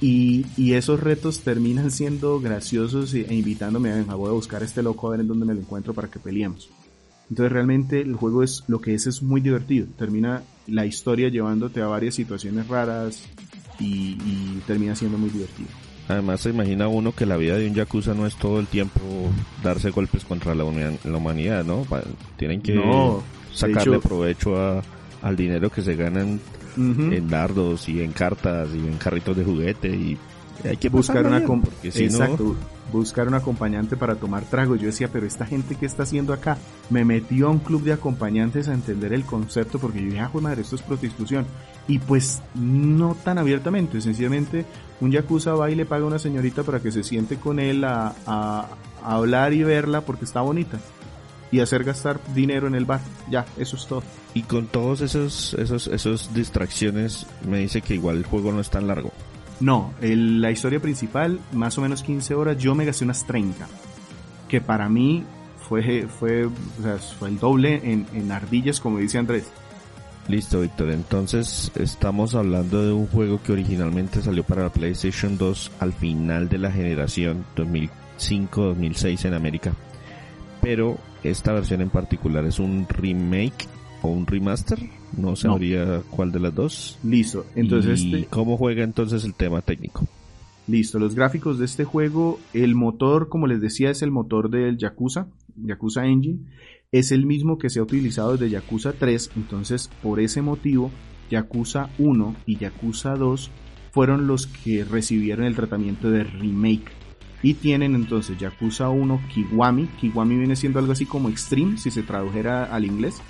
[0.00, 4.82] Y, y esos retos terminan siendo graciosos e invitándome a, voy a buscar a este
[4.82, 6.70] loco a ver en dónde me lo encuentro para que peleemos.
[7.30, 9.86] Entonces realmente el juego es lo que es es muy divertido.
[9.96, 13.24] Termina la historia llevándote a varias situaciones raras
[13.78, 15.68] y, y termina siendo muy divertido.
[16.08, 19.00] Además se imagina uno que la vida de un yakuza no es todo el tiempo
[19.62, 21.86] darse golpes contra la, humanidad, ¿no?
[22.36, 22.78] Tienen que
[23.52, 24.82] sacarle provecho a,
[25.22, 26.40] al dinero que se ganan
[26.76, 30.18] en dardos y en cartas y en carritos de juguete y
[30.62, 31.38] hay que buscar una
[31.82, 32.56] Exacto,
[32.92, 34.76] buscar un acompañante para tomar trago.
[34.76, 36.56] Yo decía, pero esta gente que está haciendo acá
[36.90, 40.30] me metió a un club de acompañantes a entender el concepto porque yo dije, ah,
[40.40, 41.46] madre, esto es prostitución.
[41.88, 44.64] Y pues no tan abiertamente, sencillamente
[45.00, 47.84] un yakuza va y le paga a una señorita para que se siente con él
[47.84, 48.68] a, a,
[49.02, 50.78] hablar y verla porque está bonita
[51.50, 53.00] y hacer gastar dinero en el bar.
[53.30, 54.02] Ya, eso es todo.
[54.32, 58.70] Y con todos esos, esos, esos distracciones, me dice que igual el juego no es
[58.70, 59.12] tan largo.
[59.60, 63.66] No, la historia principal, más o menos 15 horas, yo me gasté unas 30.
[64.48, 65.24] Que para mí
[65.68, 66.48] fue, fue,
[67.18, 69.50] fue el doble en, en ardillas, como dice Andrés.
[70.28, 70.90] Listo, Víctor.
[70.90, 76.48] Entonces, estamos hablando de un juego que originalmente salió para la PlayStation 2 al final
[76.48, 79.72] de la generación 2005-2006 en América.
[80.62, 83.68] Pero esta versión en particular es un remake
[84.04, 84.78] o un remaster.
[85.16, 86.98] No sabría cuál de las dos.
[87.02, 87.46] Listo.
[87.54, 88.26] Entonces, este...
[88.26, 90.06] ¿cómo juega entonces el tema técnico?
[90.66, 94.78] Listo, los gráficos de este juego, el motor, como les decía, es el motor del
[94.78, 96.38] Yakuza, Yakuza Engine
[96.94, 100.92] es el mismo que se ha utilizado desde Yakuza 3, entonces por ese motivo
[101.28, 103.50] Yakuza 1 y Yakuza 2
[103.90, 106.92] fueron los que recibieron el tratamiento de remake.
[107.42, 109.88] Y tienen entonces Yakuza 1 Kiwami.
[110.00, 113.20] Kiwami viene siendo algo así como Extreme, si se tradujera al inglés.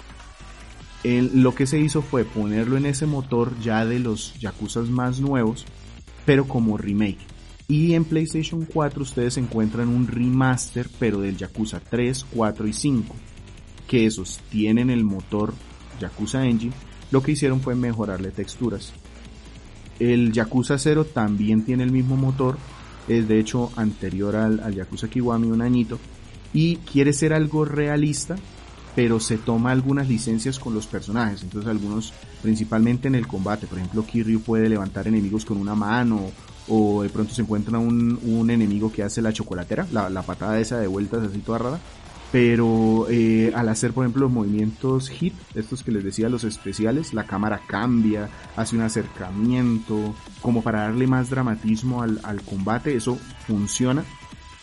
[1.05, 5.67] Lo que se hizo fue ponerlo en ese motor ya de los Yakuzas más nuevos,
[6.25, 7.19] pero como remake.
[7.69, 13.17] Y en PlayStation 4 ustedes encuentran un remaster, pero del Yakuza 3, 4 y 5
[13.87, 15.55] que esos tienen el motor
[16.01, 16.75] Yakuza Engine,
[17.11, 18.93] lo que hicieron fue mejorarle texturas.
[19.99, 22.57] El Yakuza 0 también tiene el mismo motor,
[23.09, 25.99] es de hecho anterior al, al Yakuza Kiwami un añito,
[26.53, 28.37] y quiere ser algo realista,
[28.95, 33.79] pero se toma algunas licencias con los personajes, entonces algunos, principalmente en el combate, por
[33.79, 36.31] ejemplo Kiryu puede levantar enemigos con una mano,
[36.69, 40.59] o de pronto se encuentra un, un enemigo que hace la chocolatera, la, la patada
[40.59, 41.81] esa de vueltas así toda rara,
[42.35, 47.15] pero eh, al hacer por ejemplo los movimientos hit, estos que les decía los especiales,
[47.15, 54.03] la cámara cambia, hace un acercamiento, como para darle más dramatismo al, combate, eso funciona.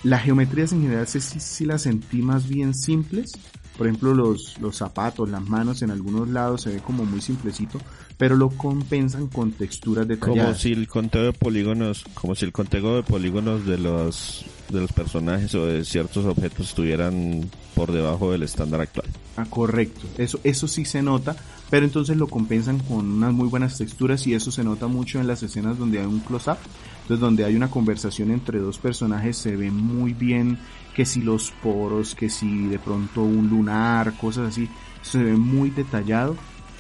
[0.04, 3.40] Las geometrías en general sí, sí, las sentí más bien simples,
[3.78, 7.80] por ejemplo los, los zapatos, las manos en algunos lados se ve como muy simplecito,
[8.18, 10.44] pero lo compensan con texturas detalladas.
[10.44, 14.80] Como si el conteo de polígonos, como si el conteo de polígonos de los de
[14.80, 19.08] los personajes o de ciertos objetos estuvieran por debajo del estándar actual.
[19.38, 20.08] Ah, correcto.
[20.18, 21.36] Eso, eso sí se nota,
[21.70, 25.28] pero entonces lo compensan con unas muy buenas texturas y eso se nota mucho en
[25.28, 26.58] las escenas donde hay un close-up.
[27.02, 30.58] Entonces donde hay una conversación entre dos personajes se ve muy bien
[30.94, 34.70] que si los poros, que si de pronto un lunar, cosas así,
[35.02, 36.36] se ve muy detallado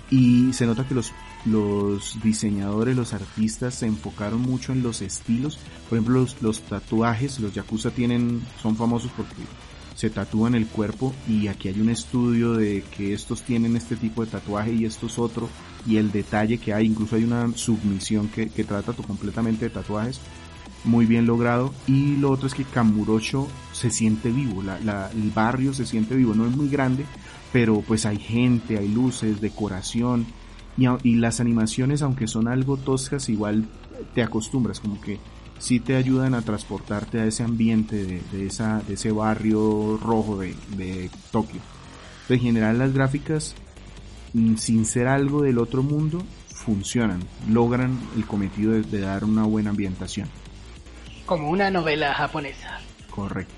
[0.10, 1.14] y se nota que los
[1.46, 5.58] los diseñadores, los artistas se enfocaron mucho en los estilos.
[5.90, 9.42] Por ejemplo, los, tatuajes, los yakuza tienen, son famosos porque
[9.96, 14.24] se tatúan el cuerpo y aquí hay un estudio de que estos tienen este tipo
[14.24, 15.50] de tatuaje y estos otro
[15.86, 20.20] y el detalle que hay, incluso hay una submisión que, que trata completamente de tatuajes
[20.84, 25.74] muy bien logrado y lo otro es que Kamurocho se siente vivo, la, el barrio
[25.74, 27.06] se siente vivo, no es muy grande,
[27.52, 30.26] pero pues hay gente, hay luces, decoración,
[31.04, 33.66] y, las animaciones, aunque son algo toscas, igual
[34.16, 35.20] te acostumbras, como que
[35.60, 40.56] sí te ayudan a transportarte a ese ambiente de, esa, de ese barrio rojo de,
[40.78, 41.62] de Tokio.
[42.30, 43.54] En general las gráficas,
[44.34, 46.24] mm, sin ser algo del otro mundo,
[46.62, 50.30] funcionan, logran el cometido de, dar una buena ambientación.
[51.32, 52.78] Como una novela japonesa.
[53.10, 53.54] Correcto.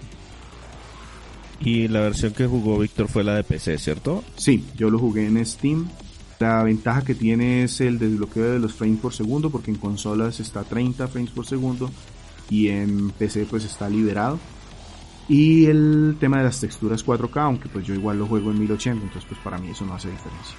[1.60, 4.24] Y la versión que jugó Víctor fue la de PC, ¿cierto?
[4.36, 5.90] Sí, yo lo jugué en Steam.
[6.38, 10.40] La ventaja que tiene es el desbloqueo de los frames por segundo, porque en consolas
[10.40, 11.90] está a 30 frames por segundo
[12.48, 14.38] y en PC pues está liberado.
[15.28, 19.04] Y el tema de las texturas 4K, aunque pues yo igual lo juego en 1080,
[19.04, 20.56] entonces pues para mí eso no hace diferencia.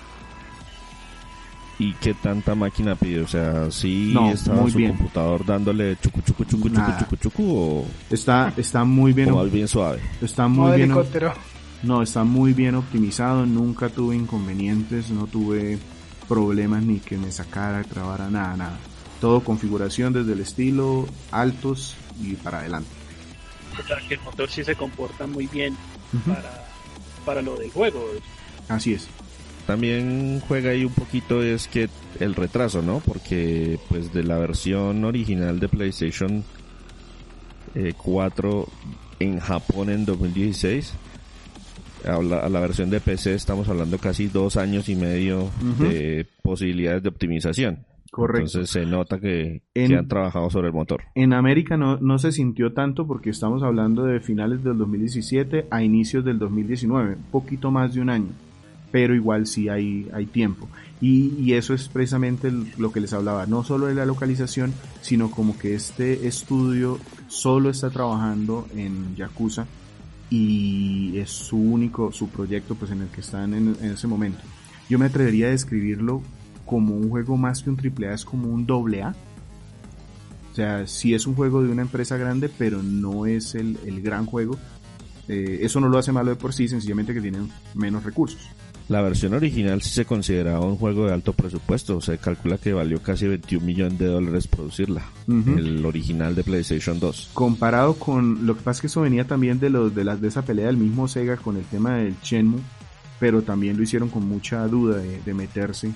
[1.78, 3.22] ¿Y qué tanta máquina pide?
[3.22, 8.84] O sea, ¿sí estaba su computador dándole chucu chucu chucu chucu chucu o está está
[8.84, 10.00] muy bien o bien suave.
[10.22, 10.94] Está muy bien.
[11.82, 15.78] No, está muy bien optimizado, nunca tuve inconvenientes, no tuve
[16.26, 18.78] problemas ni que me sacara, trabara nada, nada.
[19.20, 22.88] Todo configuración desde el estilo, altos y para adelante.
[23.78, 25.76] O sea que el motor sí se comporta muy bien
[26.26, 26.64] para,
[27.26, 28.02] para lo del juego.
[28.68, 29.08] Así es
[29.66, 31.88] también juega ahí un poquito es que
[32.20, 33.00] el retraso, ¿no?
[33.00, 36.44] Porque pues de la versión original de PlayStation
[37.96, 40.94] 4 eh, en Japón en 2016
[42.06, 47.08] a la, versión de PC estamos hablando casi dos años y medio de posibilidades de
[47.08, 47.78] optimización.
[48.10, 48.46] Correcto.
[48.46, 51.02] Entonces se nota que, han trabajado sobre el motor.
[51.14, 55.82] En América no, no se sintió tanto porque estamos hablando de finales del 2017 a
[55.82, 58.28] inicios del 2019, poquito más de un año
[58.94, 60.68] pero igual sí hay, hay tiempo.
[61.00, 65.58] Y, eso es precisamente lo que les hablaba, no solo de la localización, sino como
[65.58, 69.66] que este estudio solo está trabajando en Yakuza
[70.30, 74.38] y es su único, su proyecto pues en el que están en, ese momento.
[74.88, 76.22] Yo me atrevería a describirlo
[76.64, 79.16] como un juego más que un AAA, es como un doble A.
[80.52, 84.24] O sea, sí es un juego de una empresa grande, pero no es el, gran
[84.24, 84.56] juego.
[85.26, 88.53] Eh, eso no lo hace malo de por sí, sencillamente que tienen menos recursos.
[88.88, 93.00] La versión original sí se consideraba un juego de alto presupuesto, se calcula que valió
[93.00, 97.30] casi 21 millones de dólares producirla, el original de PlayStation 2.
[97.32, 100.28] Comparado con, lo que pasa es que eso venía también de los de las de
[100.28, 102.60] esa pelea del mismo Sega con el tema del Shenmue,
[103.18, 105.90] pero también lo hicieron con mucha duda de, meterse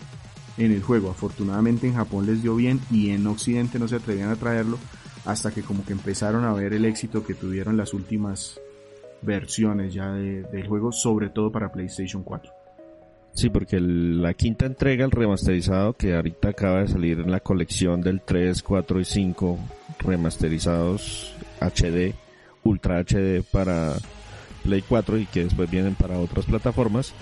[0.57, 1.11] en el juego.
[1.11, 4.79] Afortunadamente en Japón les dio bien y en Occidente no se atrevían a traerlo
[5.27, 8.59] hasta que como que empezaron a ver el éxito que tuvieron las últimas
[9.21, 12.58] versiones ya del juego, sobre todo para PlayStation 4.
[13.35, 18.01] Sí, porque la quinta entrega, el remasterizado, que ahorita acaba de salir en la colección
[18.01, 19.59] del 3, 4 y 5
[20.01, 22.15] remasterizados HD,
[22.65, 23.95] Ultra HD para
[24.65, 27.13] Play 4 y que después vienen para otras plataformas.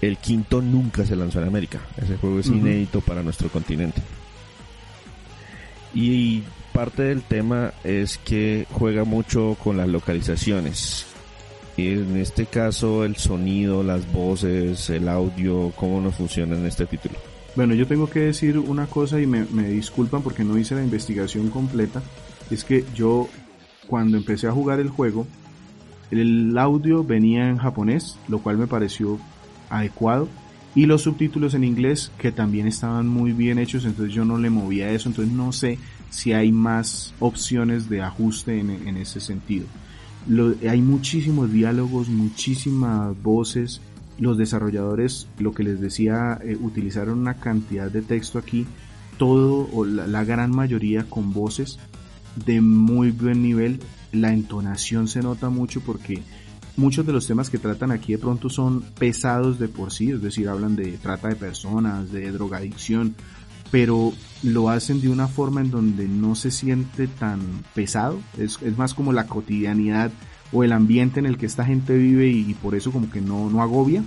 [0.00, 1.80] El quinto nunca se lanzó en América.
[2.00, 4.00] Ese juego es inédito para nuestro continente.
[5.92, 11.09] Y parte del tema es que juega mucho con las localizaciones
[11.76, 17.14] en este caso el sonido, las voces, el audio, cómo nos funciona en este título.
[17.56, 21.50] Bueno, yo tengo que decir una cosa y me, disculpan porque no hice la investigación
[21.50, 22.02] completa.
[22.50, 23.28] Es que yo
[23.86, 25.26] cuando empecé a jugar el juego,
[26.10, 29.18] el audio venía en japonés, lo cual me pareció
[29.68, 30.28] adecuado.
[30.74, 34.50] Y los subtítulos en inglés que también estaban muy bien hechos, entonces yo no le
[34.50, 35.78] movía eso, entonces no sé
[36.10, 39.66] si hay más opciones de ajuste en ese sentido
[40.68, 43.80] hay muchísimos diálogos, muchísimas voces.
[44.18, 48.66] Los desarrolladores, lo que les decía, eh, utilizaron una cantidad de texto aquí,
[49.16, 51.78] todo o la, gran mayoría con voces
[52.44, 53.80] de muy buen nivel.
[54.12, 56.22] La entonación se nota mucho porque
[56.76, 60.20] muchos de los temas que tratan aquí de pronto son pesados de por sí, es
[60.20, 63.14] decir, hablan de trata de personas, de drogadicción,
[63.70, 67.40] pero lo hacen de una forma en donde no se siente tan
[67.74, 70.10] pesado, es, más como la cotidianidad
[70.52, 73.48] o el ambiente en el que esta gente vive y, por eso como que no,
[73.50, 74.02] no agobia.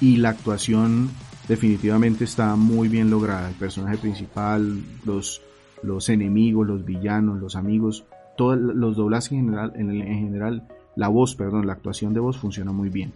[0.00, 1.10] Y la actuación
[1.48, 5.40] definitivamente está muy bien lograda, el personaje principal, los,
[5.82, 8.04] los enemigos, los villanos, los amigos,
[8.36, 12.38] todos los doblajes en general, en, en general, la voz, perdón, la actuación de voz
[12.38, 13.12] funciona muy bien.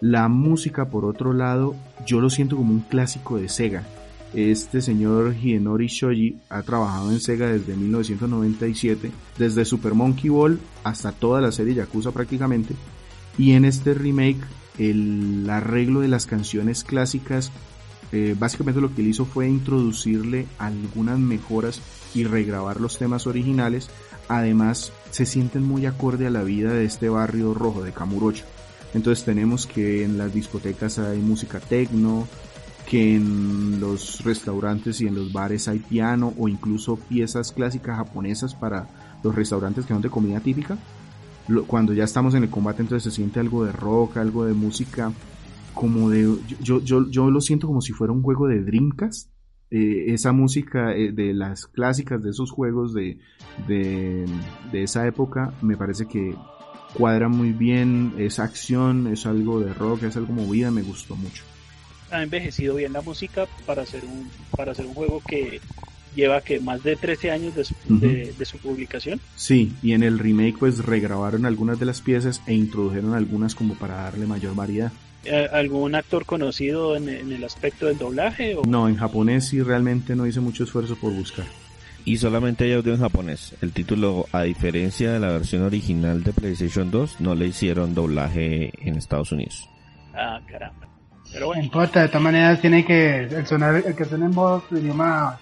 [0.00, 1.74] La música, por otro lado,
[2.06, 3.84] yo lo siento como un clásico de Sega.
[4.34, 11.12] Este señor Hidenori Shoji ha trabajado en Sega desde 1997, desde Super Monkey Ball hasta
[11.12, 12.74] toda la serie Yakuza prácticamente.
[13.38, 14.40] Y en este remake,
[14.78, 17.52] el arreglo de las canciones clásicas,
[18.10, 21.80] eh, básicamente lo que él hizo fue introducirle algunas mejoras
[22.14, 23.88] y regrabar los temas originales.
[24.28, 28.44] Además, se sienten muy acorde a la vida de este barrio rojo de Kamurocho.
[28.94, 32.26] Entonces tenemos que en las discotecas hay música techno,
[32.88, 38.54] que en los restaurantes y en los bares hay piano o incluso piezas clásicas japonesas
[38.54, 38.88] para
[39.22, 40.78] los restaurantes que son de comida típica.
[41.66, 45.12] Cuando ya estamos en el combate entonces se siente algo de rock, algo de música
[45.74, 49.30] como de, yo, yo, yo lo siento como si fuera un juego de Dreamcast.
[49.70, 53.18] Eh, esa música eh, de las clásicas de esos juegos de,
[53.66, 54.24] de,
[54.70, 56.36] de, esa época me parece que
[56.94, 61.42] cuadra muy bien, es acción, es algo de rock, es algo movida, me gustó mucho.
[62.10, 65.60] Ha envejecido bien la música para hacer un, para hacer un juego que
[66.14, 69.20] lleva que más de 13 años de su, de, su, publicación.
[69.34, 73.74] Sí, y en el remake pues regrabaron algunas de las piezas e introdujeron algunas como
[73.74, 74.92] para darle mayor variedad.
[75.24, 78.54] Eh, ¿Algún actor conocido en, en el aspecto del doblaje?
[78.54, 78.62] O?
[78.64, 81.46] No, en japonés sí realmente no hice mucho esfuerzo por buscar.
[82.04, 83.54] Y solamente hay audio en japonés.
[83.62, 88.72] El título, a diferencia de la versión original de PlayStation 2, no le hicieron doblaje
[88.86, 89.68] en Estados Unidos.
[90.14, 90.86] Ah, caramba.
[91.32, 91.62] Pero bueno.
[91.62, 94.80] No importa, de todas maneras tiene que el sonar, el que suene en voz de
[94.80, 95.40] idioma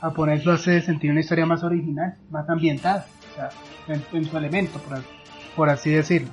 [0.00, 3.48] japonés lo hace sentir una historia más original, más ambientada, o sea,
[3.88, 5.02] en, en, su elemento, por,
[5.56, 6.30] por así decirlo.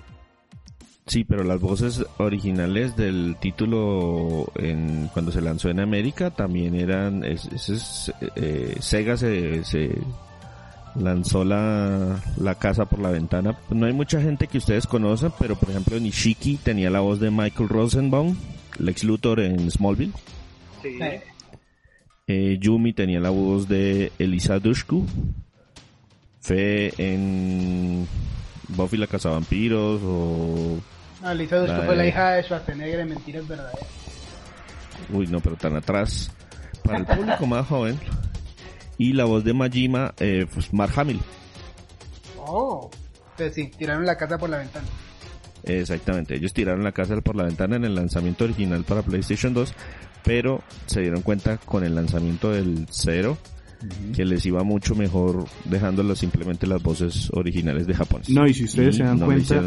[1.07, 7.23] Sí, pero las voces originales del título en, cuando se lanzó en América también eran,
[7.23, 9.91] es, es, eh, Sega se, se
[10.95, 13.55] lanzó la, la, casa por la ventana.
[13.69, 17.29] No hay mucha gente que ustedes conocen, pero por ejemplo Nishiki tenía la voz de
[17.29, 18.35] Michael Rosenbaum,
[18.79, 20.13] Lex Luthor en Smallville.
[20.81, 20.97] Sí.
[22.25, 25.05] Eh, Yumi tenía la voz de Elisa Dushku.
[26.41, 28.07] Fe en
[28.69, 30.79] Buffy la Cazavampiros o...
[31.25, 33.87] No, Elisa Dushku fue la hija de Schwarzenegger en Mentiras Verdaderas.
[35.11, 36.31] Uy, no, pero tan atrás.
[36.83, 37.99] Para el público más joven.
[38.99, 41.19] Y la voz de Majima, eh, pues Mark Hamill.
[42.37, 42.91] Oh,
[43.35, 44.85] pues sí, tiraron la casa por la ventana.
[45.63, 49.73] Exactamente, ellos tiraron la casa por la ventana en el lanzamiento original para PlayStation 2,
[50.23, 53.35] pero se dieron cuenta con el lanzamiento del 0
[54.15, 58.21] que les iba mucho mejor dejándolos simplemente las voces originales de Japón.
[58.29, 59.61] No, y si ustedes se dan cuenta,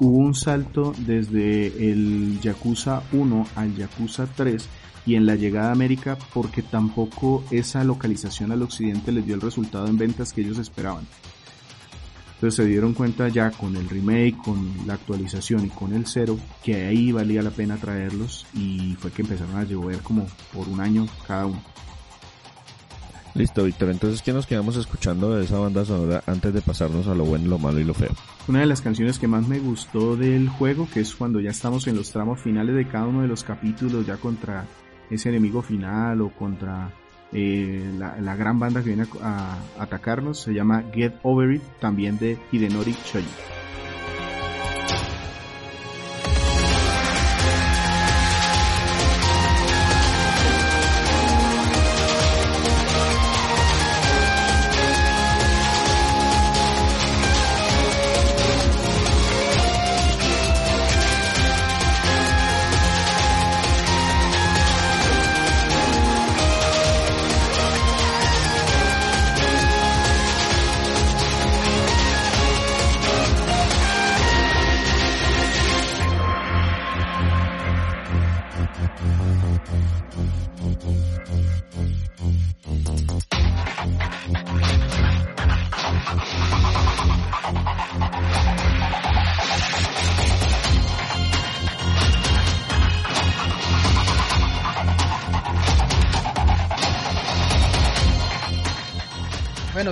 [0.00, 4.68] hubo un salto desde el Yakuza 1 al Yakuza 3
[5.06, 9.40] y en la llegada a América porque tampoco esa localización al occidente les dio el
[9.40, 11.06] resultado en ventas que ellos esperaban.
[12.34, 16.38] Entonces se dieron cuenta ya con el remake, con la actualización y con el cero,
[16.64, 20.80] que ahí valía la pena traerlos y fue que empezaron a llover como por un
[20.80, 21.62] año cada uno.
[23.34, 23.90] Listo, Víctor.
[23.90, 27.48] Entonces, ¿qué nos quedamos escuchando de esa banda sonora antes de pasarnos a lo bueno,
[27.48, 28.10] lo malo y lo feo?
[28.48, 31.86] Una de las canciones que más me gustó del juego, que es cuando ya estamos
[31.86, 34.66] en los tramos finales de cada uno de los capítulos, ya contra
[35.10, 36.90] ese enemigo final o contra
[37.32, 42.18] eh, la, gran banda que viene a, a, atacarnos se llama Get Over It, también
[42.18, 43.59] de Hidenori Shoji.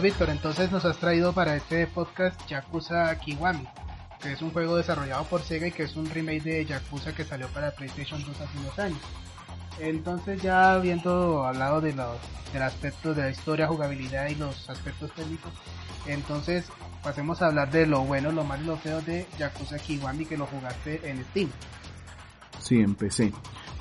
[0.09, 3.69] Víctor, entonces nos has traído para este podcast Yakuza Kiwami,
[4.23, 7.25] que es un juego desarrollado por Sega y que es un remake de Yakuza que
[7.25, 9.01] salió para PlayStation 2 hace unos años.
[9.79, 12.17] Entonces ya habiendo hablado de los,
[12.55, 15.53] del aspecto de la historia, jugabilidad y los aspectos técnicos,
[16.07, 16.65] entonces
[17.03, 20.39] pasemos a hablar de lo bueno, lo malo y lo feo de Yakuza Kiwami que
[20.39, 21.51] lo jugaste en Steam.
[22.61, 23.35] Sí, empecé.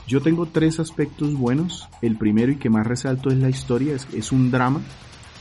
[0.08, 1.88] Yo tengo tres aspectos buenos.
[2.02, 4.82] El primero y que más resalto es la historia, es, es un drama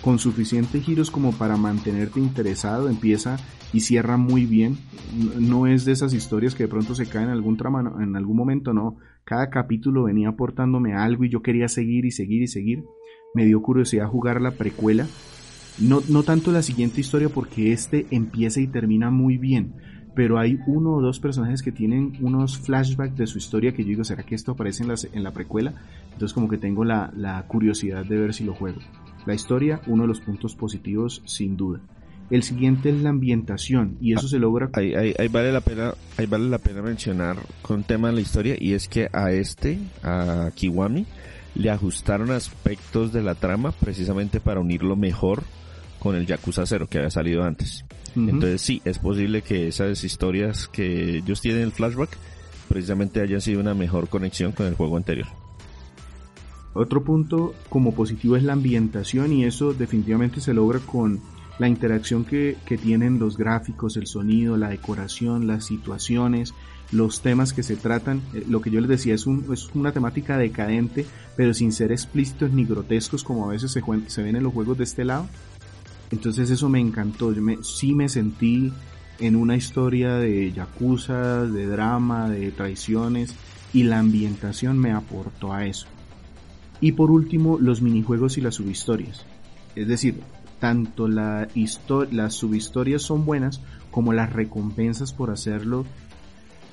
[0.07, 3.39] con suficientes giros como para mantenerte interesado, empieza
[3.73, 4.79] y cierra muy bien.
[5.37, 8.37] No es de esas historias que de pronto se caen en algún trama, en algún
[8.37, 8.99] momento, no.
[9.25, 12.85] Cada capítulo venía aportándome algo y yo quería seguir y seguir y seguir.
[13.35, 15.09] Me dio curiosidad jugar la precuela.
[15.81, 19.73] No, no tanto la siguiente historia porque este empieza y termina muy bien.
[20.15, 23.89] Pero hay uno o dos personajes que tienen unos flashbacks de su historia que yo
[23.89, 25.75] digo, ¿será que esto aparece en la, precuela?
[26.13, 28.79] Entonces como que tengo la, la curiosidad de ver si lo juego.
[29.27, 31.81] La historia, uno de los puntos positivos sin duda.
[32.31, 34.71] El siguiente es la ambientación y eso se logra.
[34.73, 38.21] Ahí, ahí, ahí, vale la pena, ahí vale la pena mencionar con tema de la
[38.21, 41.07] historia y es que a este, a Kiwami,
[41.55, 45.45] le ajustaron aspectos de la trama precisamente para unirlo mejor
[45.99, 47.85] con el Yakuza 0 que había salido antes.
[48.15, 48.31] Uh -huh.
[48.31, 52.11] Entonces sí, es posible que esas historias que ellos tienen el flashback
[52.69, 55.29] precisamente haya sido una mejor conexión con el juego anterior.
[56.77, 61.21] Otro punto como positivo es la ambientación y eso definitivamente se logra con
[61.59, 66.53] la interacción que, tienen los gráficos, el sonido, la decoración, las situaciones,
[66.93, 68.21] los temas que se tratan.
[68.35, 71.93] Eh, lo que yo les decía es, un, es una temática decadente, pero sin ser
[71.93, 75.27] explícitos ni grotescos como a veces se, se ven en los juegos de este lado.
[76.11, 77.33] Entonces eso me encantó.
[77.33, 78.71] Yo me, sí me sentí
[79.19, 83.35] en una historia de yakuza, de drama, de traiciones
[83.73, 85.87] y la ambientación me aportó a eso.
[86.81, 89.25] Y por último, los minijuegos y las subhistorias.
[89.75, 90.21] Es decir,
[90.61, 91.49] tanto la
[92.11, 93.61] las subhistorias son buenas
[93.91, 95.87] como las recompensas por hacerlo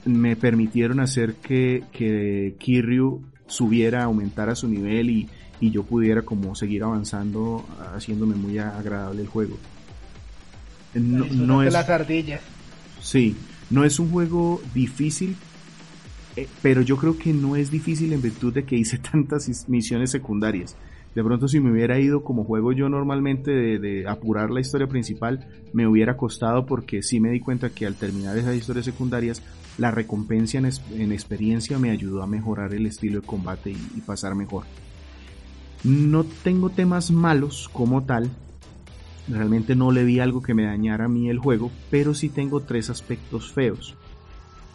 [0.05, 5.29] me permitieron hacer que, que Kiryu subiera, aumentara su nivel y,
[5.59, 9.57] y yo pudiera como seguir avanzando haciéndome muy agradable el juego.
[10.93, 12.41] No, no es las ardillas.
[13.01, 13.35] Sí,
[13.69, 15.35] no es un juego difícil,
[16.35, 20.11] eh, pero yo creo que no es difícil en virtud de que hice tantas misiones
[20.11, 20.75] secundarias.
[21.15, 25.47] De pronto si me hubiera ido como juego yo normalmente de, apurar la historia principal,
[25.71, 29.43] me hubiera costado porque sí me di cuenta que al terminar esas historias secundarias,
[29.77, 34.63] la recompensa en, experiencia me ayudó a mejorar el estilo de combate y, pasar mejor.
[35.83, 38.31] No tengo temas malos como tal,
[39.27, 42.61] realmente no le vi algo que me dañara a mí el juego, pero sí tengo
[42.61, 43.95] tres aspectos feos.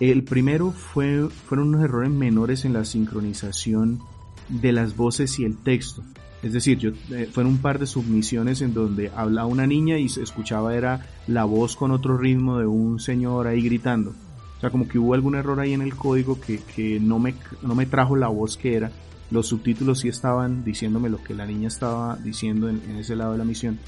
[0.00, 4.00] El primero fue, fueron unos errores menores en la sincronización
[4.48, 6.02] de las voces y el texto.
[6.42, 10.22] Es decir, eh, fueron un par de submisiones en donde hablaba una niña y se
[10.22, 14.10] escuchaba era la voz con otro ritmo de un señor ahí gritando.
[14.56, 17.34] O sea, como que hubo algún error ahí en el código que, que no, me,
[17.62, 18.92] no me trajo la voz que era.
[19.30, 23.38] Los subtítulos sí estaban diciéndome lo que la niña estaba diciendo en, ese lado de
[23.38, 23.78] la misión.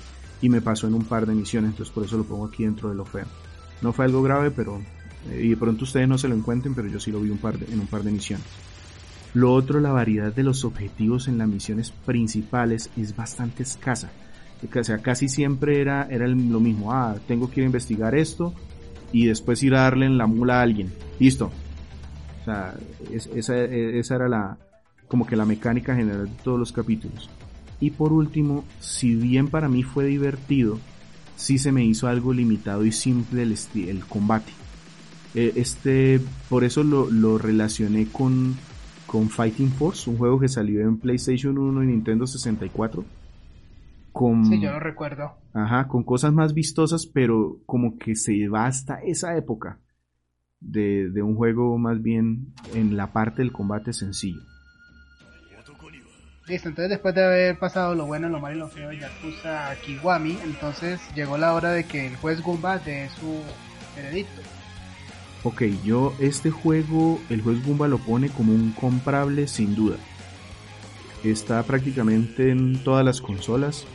[0.42, 2.88] Y me pasó en un par de misiones, entonces por eso lo pongo aquí dentro
[2.88, 3.26] de lo feo.
[3.82, 4.80] No fue algo grave, pero...
[5.28, 7.56] Y de pronto ustedes no se lo encuentren, pero yo sí lo vi un par
[7.70, 8.46] en un par de misiones.
[9.34, 14.10] Lo otro, la variedad de los objetivos en las misiones principales es bastante escasa.
[14.74, 16.92] O sea, casi siempre era, era lo mismo.
[16.92, 18.52] Ah, tengo que ir a investigar esto
[19.12, 20.92] y después ir a darle en la mula a alguien.
[21.18, 21.50] Listo.
[22.40, 22.74] O sea,
[23.12, 24.58] esa, esa era la,
[25.06, 27.30] como que la mecánica general de todos los capítulos.
[27.80, 30.78] Y por último, si bien para mí fue divertido,
[31.36, 34.52] sí se me hizo algo limitado y simple el, el combate.
[35.34, 38.56] Eh, este, por eso lo, lo relacioné con
[39.10, 43.04] con Fighting Force, un juego que salió en PlayStation 1 y Nintendo 64.
[44.12, 45.32] Con, sí, yo lo recuerdo.
[45.52, 49.80] Ajá, con cosas más vistosas, pero como que se va hasta esa época
[50.60, 54.42] de, de un juego más bien en la parte del combate sencillo.
[56.46, 59.74] Listo, entonces después de haber pasado lo bueno, lo malo y lo feo de Yakuza
[59.84, 63.42] Kiwami, entonces llegó la hora de que el juez Gumba dé su
[63.96, 64.40] veredicto.
[65.42, 69.96] Ok, yo este juego, el juez Goomba lo pone como un comprable sin duda.
[71.24, 73.86] Está prácticamente en todas las consolas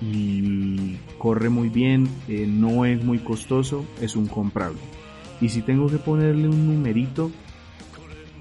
[0.00, 4.78] y corre muy bien, eh, no es muy costoso, es un comprable.
[5.42, 7.30] Y si tengo que ponerle un numerito,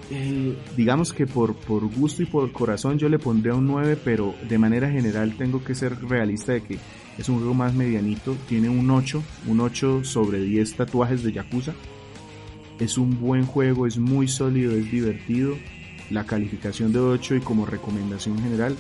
[0.10, 4.34] eh, digamos que por, por gusto y por corazón yo le pondría un 9, pero
[4.48, 6.78] de manera general tengo que ser realista de que
[7.18, 11.74] es un juego más medianito, tiene un 8, un 8 sobre 10 tatuajes de Yakuza
[12.80, 15.56] es un buen juego, es muy sólido, es divertido.
[16.10, 18.76] La calificación de 8 y como recomendación general,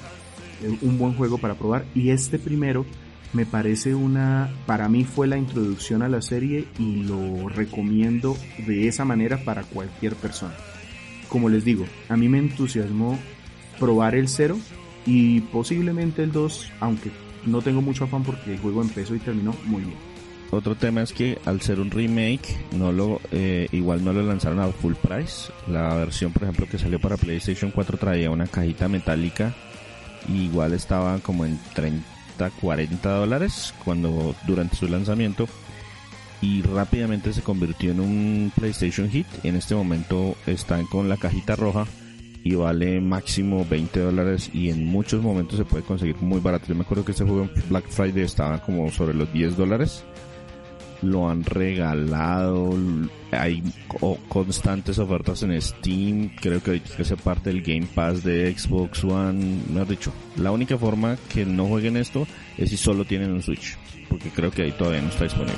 [0.81, 1.85] un buen juego para probar.
[1.93, 2.85] Y este primero
[3.33, 8.87] me parece una, para mí fue la introducción a la serie y lo recomiendo de
[8.87, 10.55] esa manera para cualquier persona.
[11.27, 13.19] Como les digo, a mí me entusiasmó
[13.79, 14.57] probar el 0
[15.05, 17.11] y posiblemente el 2, aunque
[17.45, 20.16] no tengo mucho afán porque el juego empezó y terminó muy bien
[20.51, 24.59] otro tema es que al ser un remake, no lo eh, igual no lo lanzaron
[24.59, 25.51] a full price.
[25.67, 29.53] La versión, por ejemplo, que salió para PlayStation 4 traía una cajita metálica.
[30.27, 35.47] Y igual estaba como en 30, 40 dólares cuando durante su lanzamiento.
[36.41, 39.27] Y rápidamente se convirtió en un PlayStation Hit.
[39.43, 41.85] En este momento están con la cajita roja
[42.43, 46.67] y vale máximo 20 dólares y en muchos momentos se puede conseguir muy barato.
[46.67, 50.05] Yo me acuerdo que este juego en Black Friday estaba como sobre los 10 dólares
[51.01, 52.75] lo han regalado,
[53.31, 53.63] hay
[54.29, 59.81] constantes ofertas en Steam, creo que hace parte del Game Pass de Xbox One, me
[59.81, 62.27] has dicho, la única forma que no jueguen esto
[62.57, 63.77] es si solo tienen un Switch,
[64.09, 65.55] porque creo que ahí todavía no está disponible.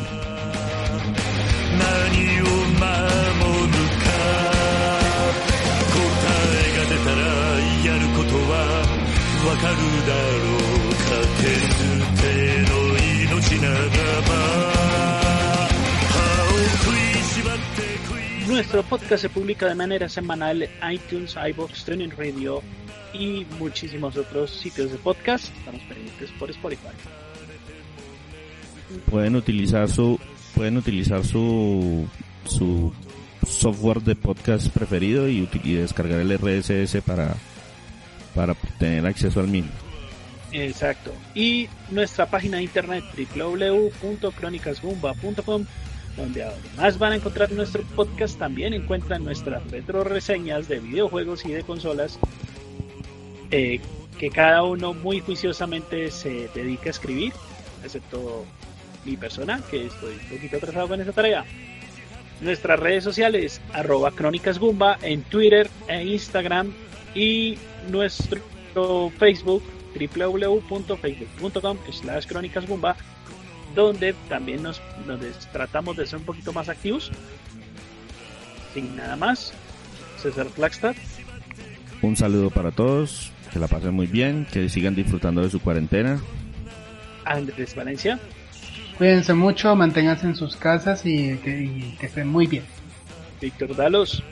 [18.50, 22.64] Nuestro podcast se publica de manera semanal en iTunes, iBox, Training Radio
[23.14, 25.56] y muchísimos otros sitios de podcast.
[25.56, 26.88] Estamos pendientes por Spotify.
[29.08, 30.20] Pueden utilizar su
[30.56, 32.08] pueden utilizar su
[32.46, 32.92] su
[33.48, 37.36] software de podcast preferido y, descargar el RSS para
[38.34, 39.70] para tener acceso al mismo.
[40.52, 41.14] Exacto.
[41.36, 45.66] Y nuestra página de internet www.cronicasgumba.com
[46.16, 51.52] donde además van a encontrar nuestro podcast, también encuentran nuestras retro reseñas de videojuegos y
[51.52, 52.20] de consolas
[53.52, 53.80] eh,
[54.18, 57.34] que cada uno muy juiciosamente se dedica a escribir,
[57.84, 58.46] excepto
[59.06, 61.46] mi persona, que estoy un poquito atrasado con esa tarea.
[62.42, 64.60] Nuestras redes sociales, arroba Crónicas
[65.02, 66.74] en Twitter e Instagram
[67.16, 67.58] y
[67.90, 68.42] nuestro
[69.18, 72.66] Facebook, www.facebook.com slash Crónicas
[73.76, 77.12] donde también nos donde tratamos de ser un poquito más activos.
[78.74, 79.54] Sin nada más,
[80.18, 80.96] César Flagstad.
[82.02, 86.22] Un saludo para todos, que la pasen muy bien, que sigan disfrutando de su cuarentena.
[87.26, 88.20] Andrés Valencia.
[88.98, 92.64] Cuídense mucho, manténganse en sus casas y que, estén muy bien.
[93.42, 94.24] Víctor Dalos.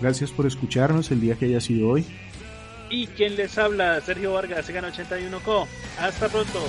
[0.00, 2.06] Gracias por escucarnos el día que haya sido hoy.
[2.90, 5.66] Y quien les habla, Sergio Vargas, Segan 81Co.
[5.98, 6.60] Hasta pronto.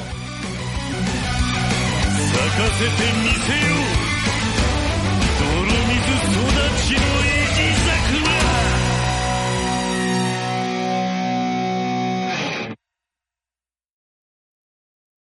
[2.48, 4.10] せてみせよう。
[5.40, 6.40] 泥水育
[6.78, 7.29] ちの